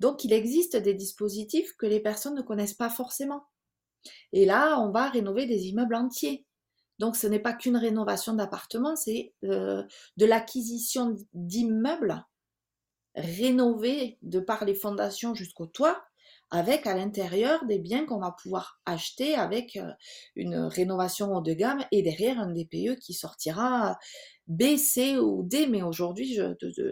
Donc 0.00 0.24
il 0.24 0.32
existe 0.32 0.76
des 0.76 0.94
dispositifs 0.94 1.74
que 1.76 1.86
les 1.86 2.00
personnes 2.00 2.34
ne 2.34 2.42
connaissent 2.42 2.74
pas 2.74 2.90
forcément. 2.90 3.46
Et 4.32 4.44
là, 4.44 4.80
on 4.80 4.90
va 4.90 5.08
rénover 5.08 5.46
des 5.46 5.66
immeubles 5.66 5.94
entiers. 5.94 6.46
Donc 6.98 7.16
ce 7.16 7.26
n'est 7.26 7.40
pas 7.40 7.52
qu'une 7.52 7.76
rénovation 7.76 8.34
d'appartement, 8.34 8.96
c'est 8.96 9.34
euh, 9.44 9.82
de 10.16 10.26
l'acquisition 10.26 11.14
d'immeubles 11.34 12.24
rénovés 13.14 14.18
de 14.22 14.40
par 14.40 14.64
les 14.64 14.74
fondations 14.74 15.34
jusqu'au 15.34 15.66
toit, 15.66 16.02
avec 16.50 16.86
à 16.86 16.94
l'intérieur 16.94 17.64
des 17.66 17.78
biens 17.78 18.06
qu'on 18.06 18.20
va 18.20 18.30
pouvoir 18.30 18.80
acheter 18.86 19.34
avec 19.34 19.76
euh, 19.76 19.90
une 20.36 20.56
rénovation 20.56 21.34
haut 21.34 21.40
de 21.40 21.52
gamme 21.52 21.84
et 21.90 22.02
derrière 22.02 22.38
un 22.38 22.52
DPE 22.52 22.98
qui 23.00 23.14
sortira 23.14 23.98
B, 24.48 24.76
C 24.76 25.18
ou 25.18 25.42
D. 25.42 25.66
Mais 25.66 25.82
aujourd'hui, 25.82 26.38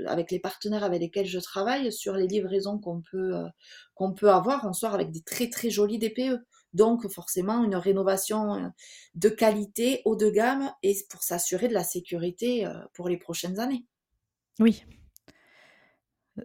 avec 0.06 0.30
les 0.30 0.38
partenaires 0.38 0.84
avec 0.84 1.00
lesquels 1.00 1.26
je 1.26 1.38
travaille, 1.38 1.92
sur 1.92 2.14
les 2.14 2.26
livraisons 2.26 2.78
qu'on 2.78 3.00
peut, 3.00 3.36
euh, 3.36 3.48
qu'on 3.94 4.12
peut 4.12 4.30
avoir, 4.30 4.64
on 4.64 4.72
sort 4.72 4.94
avec 4.94 5.10
des 5.10 5.22
très 5.22 5.48
très 5.48 5.70
jolis 5.70 5.98
DPE. 5.98 6.44
Donc 6.72 7.08
forcément 7.08 7.62
une 7.62 7.76
rénovation 7.76 8.54
euh, 8.54 8.68
de 9.14 9.28
qualité 9.28 10.02
haut 10.04 10.16
de 10.16 10.28
gamme 10.28 10.70
et 10.82 10.96
pour 11.10 11.22
s'assurer 11.22 11.68
de 11.68 11.74
la 11.74 11.84
sécurité 11.84 12.66
pour 12.94 13.08
les 13.08 13.16
prochaines 13.16 13.60
années. 13.60 13.84
Oui, 14.58 14.84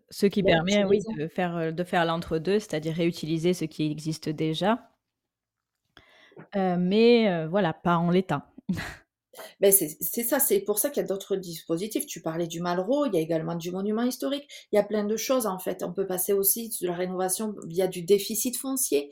ce 0.10 0.28
qui 0.28 0.44
permet, 0.44 0.84
oui, 0.84 1.02
de 1.18 1.28
faire, 1.28 1.74
de 1.74 1.84
faire 1.84 2.06
l'entre-deux, 2.06 2.60
c'est-à-dire 2.60 2.94
réutiliser 2.94 3.54
ce 3.54 3.66
qui 3.66 3.90
existe 3.90 4.30
déjà. 4.30 4.92
mais 6.56 7.48
voilà, 7.48 7.74
pas 7.74 7.98
en 7.98 8.12
l'état. 8.12 8.52
Ben 9.60 9.72
c'est 9.72 10.24
ça, 10.24 10.40
c'est 10.40 10.60
pour 10.62 10.80
ça 10.80 10.90
qu'il 10.90 11.02
y 11.02 11.06
a 11.06 11.08
d'autres 11.08 11.36
dispositifs. 11.36 12.06
Tu 12.06 12.22
parlais 12.22 12.48
du 12.48 12.62
Malraux, 12.62 13.06
il 13.06 13.14
y 13.14 13.18
a 13.18 13.22
également 13.22 13.56
du 13.56 13.72
monument 13.72 14.04
historique. 14.04 14.50
Il 14.72 14.76
y 14.76 14.80
a 14.80 14.84
plein 14.84 15.04
de 15.04 15.18
choses 15.18 15.46
en 15.46 15.60
fait. 15.60 15.84
On 15.84 15.94
peut 15.94 16.08
passer 16.08 16.34
aussi 16.34 16.70
de 16.82 16.88
la 16.88 16.96
rénovation 16.96 17.56
via 17.68 17.88
du 17.88 18.02
déficit 18.02 18.58
foncier. 18.58 19.12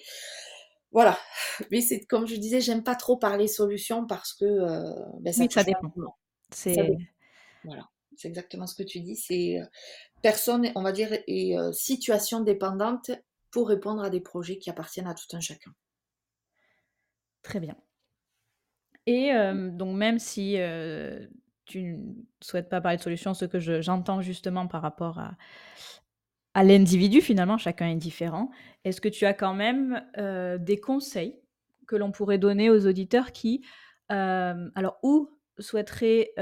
Voilà. 0.91 1.17
Mais 1.69 1.82
c'est 1.82 2.01
comme 2.06 2.25
je 2.25 2.36
disais, 2.36 2.62
j'aime 2.62 2.84
pas 2.84 2.95
trop 2.95 3.17
parler 3.17 3.47
solutions 3.47 4.08
parce 4.08 4.34
que 4.34 4.45
ben 5.21 5.32
ça, 5.32 5.43
ça 5.49 5.63
dépend. 5.63 5.91
C'est 6.51 6.97
voilà, 7.63 7.89
c'est 8.15 8.27
exactement 8.27 8.65
ce 8.65 8.75
que 8.75 8.84
tu 8.84 8.99
dis. 9.01 9.15
C'est 9.15 9.60
personne, 10.21 10.71
on 10.75 10.82
va 10.82 10.91
dire, 10.91 11.13
est 11.13 11.58
euh, 11.58 11.71
situation 11.71 12.41
dépendante 12.41 13.12
pour 13.51 13.69
répondre 13.69 14.03
à 14.03 14.10
des 14.10 14.21
projets 14.21 14.58
qui 14.58 14.69
appartiennent 14.69 15.08
à 15.08 15.13
tout 15.13 15.36
un 15.36 15.39
chacun. 15.39 15.71
Très 17.43 17.60
bien. 17.60 17.75
Et 19.08 19.32
donc 19.72 19.96
même 19.96 20.20
si 20.20 20.58
tu 21.65 21.82
ne 21.82 22.13
souhaites 22.41 22.70
pas 22.70 22.82
parler 22.82 22.98
de 22.98 23.02
solution, 23.02 23.34
ce 23.34 23.46
que 23.46 23.60
j'entends 23.82 24.22
justement 24.22 24.67
par 24.67 24.82
rapport 24.82 25.17
à, 25.17 25.38
à 26.54 26.63
l'individu, 26.63 27.22
finalement, 27.22 27.58
chacun 27.58 27.88
est 27.88 27.96
différent, 27.96 28.52
est-ce 28.84 29.02
que 29.02 29.10
tu 29.10 29.26
as 29.26 29.34
quand 29.34 29.54
même 29.54 30.06
des 30.60 30.78
conseils 30.78 31.39
que 31.88 31.96
l'on 31.96 32.12
pourrait 32.12 32.38
donner 32.38 32.70
aux 32.70 32.86
auditeurs 32.86 33.32
qui, 33.32 33.65
alors, 34.10 35.00
ou 35.04 35.30
souhaiteraient 35.58 36.34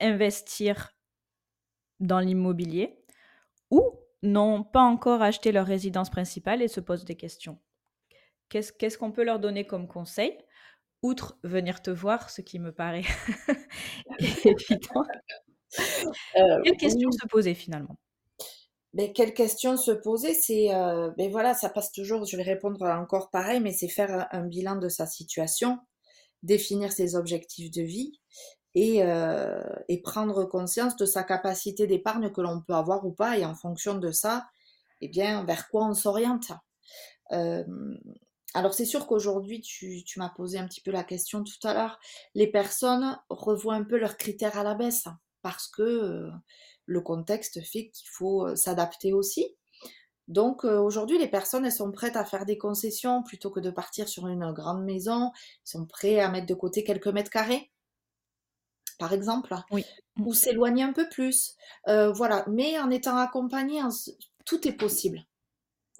investir 0.00 0.90
dans 2.00 2.20
l'immobilier 2.20 3.04
ou 3.70 4.00
n'ont 4.22 4.64
pas 4.64 4.82
encore 4.82 5.22
acheté 5.22 5.52
leur 5.52 5.66
résidence 5.66 6.10
principale 6.10 6.60
et 6.60 6.68
se 6.68 6.80
posent 6.80 7.04
des 7.04 7.16
questions? 7.16 7.58
Qu'est-ce 8.48 8.98
qu'on 8.98 9.12
peut 9.12 9.22
leur 9.24 9.38
donner 9.38 9.64
comme 9.64 9.86
conseil 9.86 10.36
Outre 11.02 11.38
venir 11.44 11.82
te 11.82 11.90
voir, 11.90 12.30
ce 12.30 12.42
qui 12.42 12.58
me 12.58 12.72
paraît 12.72 13.04
évident. 14.18 15.04
Euh, 16.36 16.60
quelles 16.64 16.76
questions 16.76 17.10
se 17.12 17.26
poser 17.26 17.54
finalement? 17.54 17.96
Mais 18.92 19.12
quelle 19.12 19.34
question 19.34 19.76
se 19.76 19.92
poser, 19.92 20.34
c'est, 20.34 20.74
euh, 20.74 21.10
ben 21.16 21.30
voilà, 21.30 21.54
ça 21.54 21.68
passe 21.70 21.92
toujours, 21.92 22.24
je 22.24 22.36
vais 22.36 22.42
répondre 22.42 22.82
encore 22.82 23.30
pareil, 23.30 23.60
mais 23.60 23.72
c'est 23.72 23.88
faire 23.88 24.26
un 24.32 24.42
bilan 24.42 24.76
de 24.76 24.88
sa 24.88 25.06
situation, 25.06 25.78
définir 26.42 26.90
ses 26.90 27.14
objectifs 27.14 27.70
de 27.70 27.82
vie 27.82 28.18
euh, 28.76 29.62
et, 29.88 30.02
prendre 30.02 30.44
conscience 30.44 30.96
de 30.96 31.06
sa 31.06 31.22
capacité 31.22 31.86
d'épargne 31.86 32.30
que 32.30 32.40
l'on 32.40 32.62
peut 32.62 32.74
avoir 32.74 33.06
ou 33.06 33.12
pas, 33.12 33.38
et 33.38 33.44
en 33.44 33.54
fonction 33.54 33.94
de 33.96 34.10
ça, 34.10 34.46
eh 35.00 35.08
bien, 35.08 35.44
vers 35.44 35.68
quoi 35.68 35.86
on 35.86 35.94
s'oriente. 35.94 36.50
Euh, 38.54 38.58
alors 38.58 38.74
c'est 38.74 38.84
sûr 38.84 39.06
qu'aujourd'hui, 39.06 39.60
tu, 39.60 40.04
m'as 40.16 40.30
posé 40.30 40.58
un 40.58 40.66
petit 40.66 40.80
peu 40.80 40.90
la 40.90 41.04
question 41.04 41.42
tout 41.44 41.66
à 41.66 41.74
l'heure, 41.74 41.98
les 42.34 42.46
personnes 42.46 43.18
revoient 43.28 43.74
un 43.74 43.84
peu 43.84 43.98
leurs 43.98 44.16
critères 44.16 44.58
à 44.58 44.64
la 44.64 44.74
baisse, 44.74 45.04
parce 45.42 45.68
que 45.68 45.82
euh, 45.82 46.30
le 46.86 47.00
contexte 47.00 47.62
fait 47.62 47.90
qu'il 47.90 48.08
faut 48.08 48.54
s'adapter 48.56 49.12
aussi. 49.12 49.56
Donc 50.28 50.64
aujourd'hui, 50.64 51.18
les 51.18 51.26
personnes, 51.26 51.64
elles 51.66 51.72
sont 51.72 51.90
prêtes 51.90 52.14
à 52.14 52.24
faire 52.24 52.46
des 52.46 52.56
concessions 52.56 53.24
plutôt 53.24 53.50
que 53.50 53.58
de 53.58 53.70
partir 53.70 54.08
sur 54.08 54.28
une 54.28 54.52
grande 54.52 54.84
maison. 54.84 55.32
Ils 55.66 55.70
sont 55.70 55.86
prêts 55.86 56.20
à 56.20 56.28
mettre 56.28 56.46
de 56.46 56.54
côté 56.54 56.84
quelques 56.84 57.08
mètres 57.08 57.30
carrés 57.30 57.72
par 59.00 59.14
exemple, 59.14 59.54
oui. 59.72 59.84
Ou 60.18 60.34
s'éloigner 60.34 60.84
un 60.84 60.92
peu 60.92 61.08
plus. 61.08 61.56
Euh, 61.88 62.12
voilà, 62.12 62.44
mais 62.48 62.78
en 62.78 62.90
étant 62.90 63.16
accompagné, 63.16 63.80
tout 64.44 64.68
est 64.68 64.72
possible. 64.72 65.24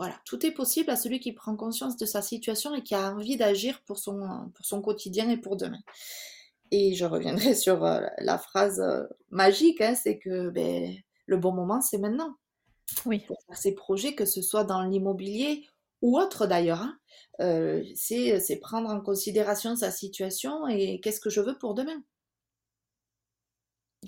Voilà, 0.01 0.19
tout 0.25 0.47
est 0.47 0.51
possible 0.51 0.89
à 0.89 0.97
celui 0.97 1.21
qui 1.21 1.35
prend 1.35 1.55
conscience 1.57 1.99
de 1.99 2.07
sa 2.07 2.23
situation 2.23 2.75
et 2.75 2.83
qui 2.83 2.95
a 2.95 3.13
envie 3.13 3.37
d'agir 3.37 3.83
pour 3.83 3.99
son, 3.99 4.51
pour 4.55 4.65
son 4.65 4.81
quotidien 4.81 5.29
et 5.29 5.37
pour 5.37 5.59
demain. 5.59 5.83
Et 6.71 6.95
je 6.95 7.05
reviendrai 7.05 7.55
sur 7.55 7.85
euh, 7.85 8.01
la 8.17 8.39
phrase 8.39 8.81
euh, 8.81 9.05
magique, 9.29 9.83
hein, 9.83 9.95
c'est 9.95 10.19
que 10.19 10.49
ben, 10.49 10.97
le 11.27 11.37
bon 11.37 11.53
moment, 11.53 11.83
c'est 11.83 11.99
maintenant. 11.99 12.35
Oui. 13.05 13.19
Pour 13.27 13.37
faire 13.47 13.59
ses 13.59 13.75
projets, 13.75 14.15
que 14.15 14.25
ce 14.25 14.41
soit 14.41 14.65
dans 14.65 14.81
l'immobilier 14.81 15.67
ou 16.01 16.19
autre 16.19 16.47
d'ailleurs. 16.47 16.81
Hein. 16.81 16.99
c'est 17.95 18.59
prendre 18.59 18.89
en 18.89 19.03
considération 19.03 19.77
sa 19.77 19.91
situation 19.91 20.67
et 20.67 20.99
qu'est-ce 21.03 21.21
que 21.21 21.29
je 21.29 21.43
veux 21.43 21.59
pour 21.59 21.75
demain. 21.75 22.03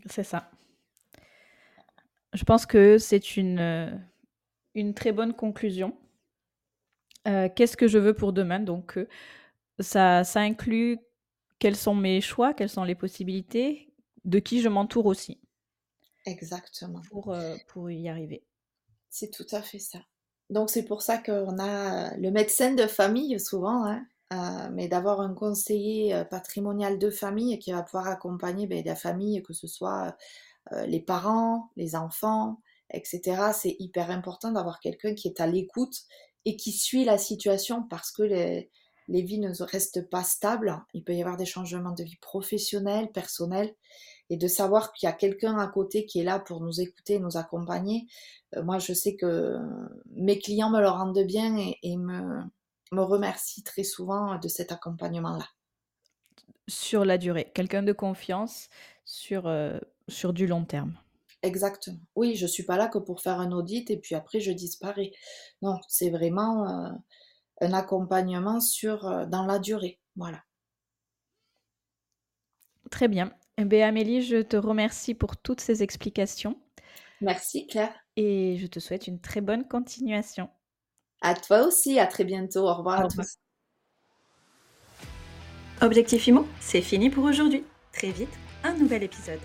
C'est 0.07 0.25
ça. 0.25 0.51
Je 2.33 2.45
pense 2.45 2.65
que 2.65 2.97
c'est 2.97 3.37
une, 3.37 3.59
euh, 3.59 3.91
une 4.75 4.95
très 4.95 5.13
bonne 5.13 5.35
conclusion. 5.35 5.97
Euh, 7.29 7.49
qu'est-ce 7.55 7.77
que 7.77 7.89
je 7.89 7.99
veux 7.99 8.15
pour 8.15 8.33
demain? 8.33 8.61
Donc, 8.61 8.99
euh, 8.99 9.09
ça, 9.79 10.25
ça 10.25 10.41
inclut 10.41 10.99
quels 11.59 11.77
sont 11.77 11.95
mes 11.95 12.21
choix, 12.21 12.55
quelles 12.55 12.69
sont 12.69 12.85
les 12.85 12.95
possibilités, 12.95 13.93
de 14.25 14.39
qui 14.39 14.61
je 14.61 14.69
m'entoure 14.69 15.07
aussi. 15.07 15.41
Exactement. 16.27 17.01
Pour, 17.11 17.37
pour 17.69 17.91
y 17.91 18.09
arriver. 18.09 18.45
C'est 19.09 19.31
tout 19.31 19.47
à 19.53 19.63
fait 19.63 19.79
ça. 19.79 19.99
Donc, 20.51 20.71
c'est 20.71 20.85
pour 20.85 21.03
ça 21.03 21.19
qu'on 21.19 21.59
a 21.59 22.17
le 22.17 22.31
médecin 22.31 22.75
de 22.75 22.87
famille 22.87 23.39
souvent, 23.41 23.87
hein, 23.87 24.05
euh, 24.33 24.69
mais 24.73 24.89
d'avoir 24.89 25.21
un 25.21 25.35
conseiller 25.35 26.15
euh, 26.15 26.25
patrimonial 26.25 26.99
de 26.99 27.11
famille 27.11 27.59
qui 27.59 27.73
va 27.73 27.83
pouvoir 27.83 28.09
accompagner 28.09 28.67
ben, 28.67 28.83
la 28.85 28.95
famille, 28.95 29.43
que 29.43 29.53
ce 29.53 29.67
soit 29.67 30.17
euh, 30.73 30.87
les 30.87 31.01
parents, 31.01 31.71
les 31.77 31.97
enfants, 31.97 32.61
etc. 32.93 33.53
C'est 33.55 33.77
hyper 33.79 34.11
important 34.11 34.53
d'avoir 34.53 34.81
quelqu'un 34.81 35.15
qui 35.15 35.29
est 35.29 35.41
à 35.41 35.47
l'écoute 35.47 35.97
et 36.45 36.57
qui 36.57 36.73
suit 36.73 37.05
la 37.05 37.19
situation 37.19 37.83
parce 37.83 38.11
que 38.11 38.23
les, 38.23 38.71
vies 39.09 39.39
ne 39.39 39.53
restent 39.63 40.09
pas 40.09 40.25
stables. 40.25 40.81
Il 40.95 41.05
peut 41.05 41.15
y 41.15 41.21
avoir 41.21 41.37
des 41.37 41.47
changements 41.47 41.93
de 41.93 42.03
vie 42.03 42.19
professionnelle, 42.21 43.13
personnelle, 43.13 43.75
et 44.31 44.37
de 44.37 44.49
savoir 44.49 44.93
qu'il 44.93 45.07
y 45.07 45.11
a 45.11 45.15
quelqu'un 45.15 45.59
à 45.59 45.67
côté 45.67 46.07
qui 46.07 46.21
est 46.21 46.25
là 46.25 46.39
pour 46.39 46.61
nous 46.61 46.81
écouter, 46.81 47.19
nous 47.19 47.37
accompagner. 47.37 48.07
moi, 48.63 48.79
je 48.79 48.93
sais 48.93 49.17
que 49.17 49.59
mes 50.15 50.39
clients 50.39 50.71
me 50.71 50.81
le 50.81 50.89
rendent 50.89 51.25
bien 51.27 51.57
et 51.83 51.97
me, 51.97 52.43
me 52.93 53.03
remercie 53.03 53.63
très 53.63 53.85
souvent 53.85 54.39
de 54.39 54.49
cet 54.49 54.71
accompagnement-là. 54.71 55.49
Sur 56.69 57.05
la 57.05 57.19
durée, 57.19 57.51
quelqu'un 57.55 57.83
de 57.83 57.93
confiance 57.93 58.69
sur, 59.05 59.47
euh, 59.47 59.79
sur 60.09 60.33
du 60.33 60.47
long 60.47 60.65
terme. 60.65 60.97
Exactement. 61.43 61.99
Oui, 62.15 62.37
je 62.37 62.45
ne 62.45 62.49
suis 62.49 62.63
pas 62.63 62.77
là 62.77 62.89
que 62.89 62.99
pour 62.99 63.21
faire 63.21 63.41
un 63.41 63.51
audit 63.51 63.91
et 63.91 63.97
puis 63.99 64.15
après 64.15 64.41
je 64.41 64.53
disparais. 64.53 65.13
Non, 65.61 65.79
c'est 65.89 66.11
vraiment 66.11 66.69
euh, 66.69 66.91
un 67.61 67.73
accompagnement 67.73 68.61
sur, 68.61 69.07
euh, 69.07 69.27
dans 69.27 69.45
la 69.45 69.59
durée. 69.59 70.01
Voilà. 70.17 70.43
Très 72.91 73.09
bien. 73.09 73.33
Eh 73.59 73.65
bien, 73.65 73.89
Amélie, 73.89 74.23
je 74.23 74.43
te 74.43 74.57
remercie 74.57 75.15
pour 75.15 75.37
toutes 75.37 75.61
ces 75.61 75.83
explications. 75.83 76.59
Merci 77.21 77.67
Claire. 77.67 77.95
Et 78.17 78.57
je 78.59 78.67
te 78.67 78.81
souhaite 78.81 79.07
une 79.07 79.21
très 79.21 79.41
bonne 79.41 79.67
continuation. 79.67 80.49
À 81.23 81.35
toi 81.35 81.67
aussi, 81.67 81.99
à 81.99 82.07
très 82.07 82.25
bientôt. 82.25 82.69
Au 82.69 82.75
revoir 82.75 83.01
à 83.01 83.09
tous. 83.09 83.39
Objectif 85.81 86.27
IMO, 86.27 86.47
c'est 86.61 86.83
fini 86.83 87.11
pour 87.11 87.25
aujourd'hui. 87.25 87.65
Très 87.93 88.11
vite, 88.11 88.33
un 88.65 88.75
nouvel 88.75 89.03
épisode. 89.03 89.41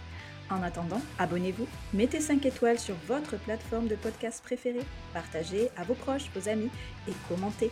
En 0.49 0.63
attendant, 0.63 1.01
abonnez-vous, 1.19 1.67
mettez 1.93 2.21
5 2.21 2.45
étoiles 2.45 2.79
sur 2.79 2.95
votre 3.07 3.37
plateforme 3.37 3.87
de 3.87 3.95
podcast 3.95 4.41
préférée, 4.43 4.85
partagez 5.13 5.69
à 5.75 5.83
vos 5.83 5.93
proches, 5.93 6.29
vos 6.33 6.47
amis 6.47 6.69
et 7.07 7.13
commentez. 7.27 7.69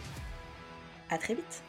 À 1.09 1.17
très 1.17 1.35
vite 1.35 1.63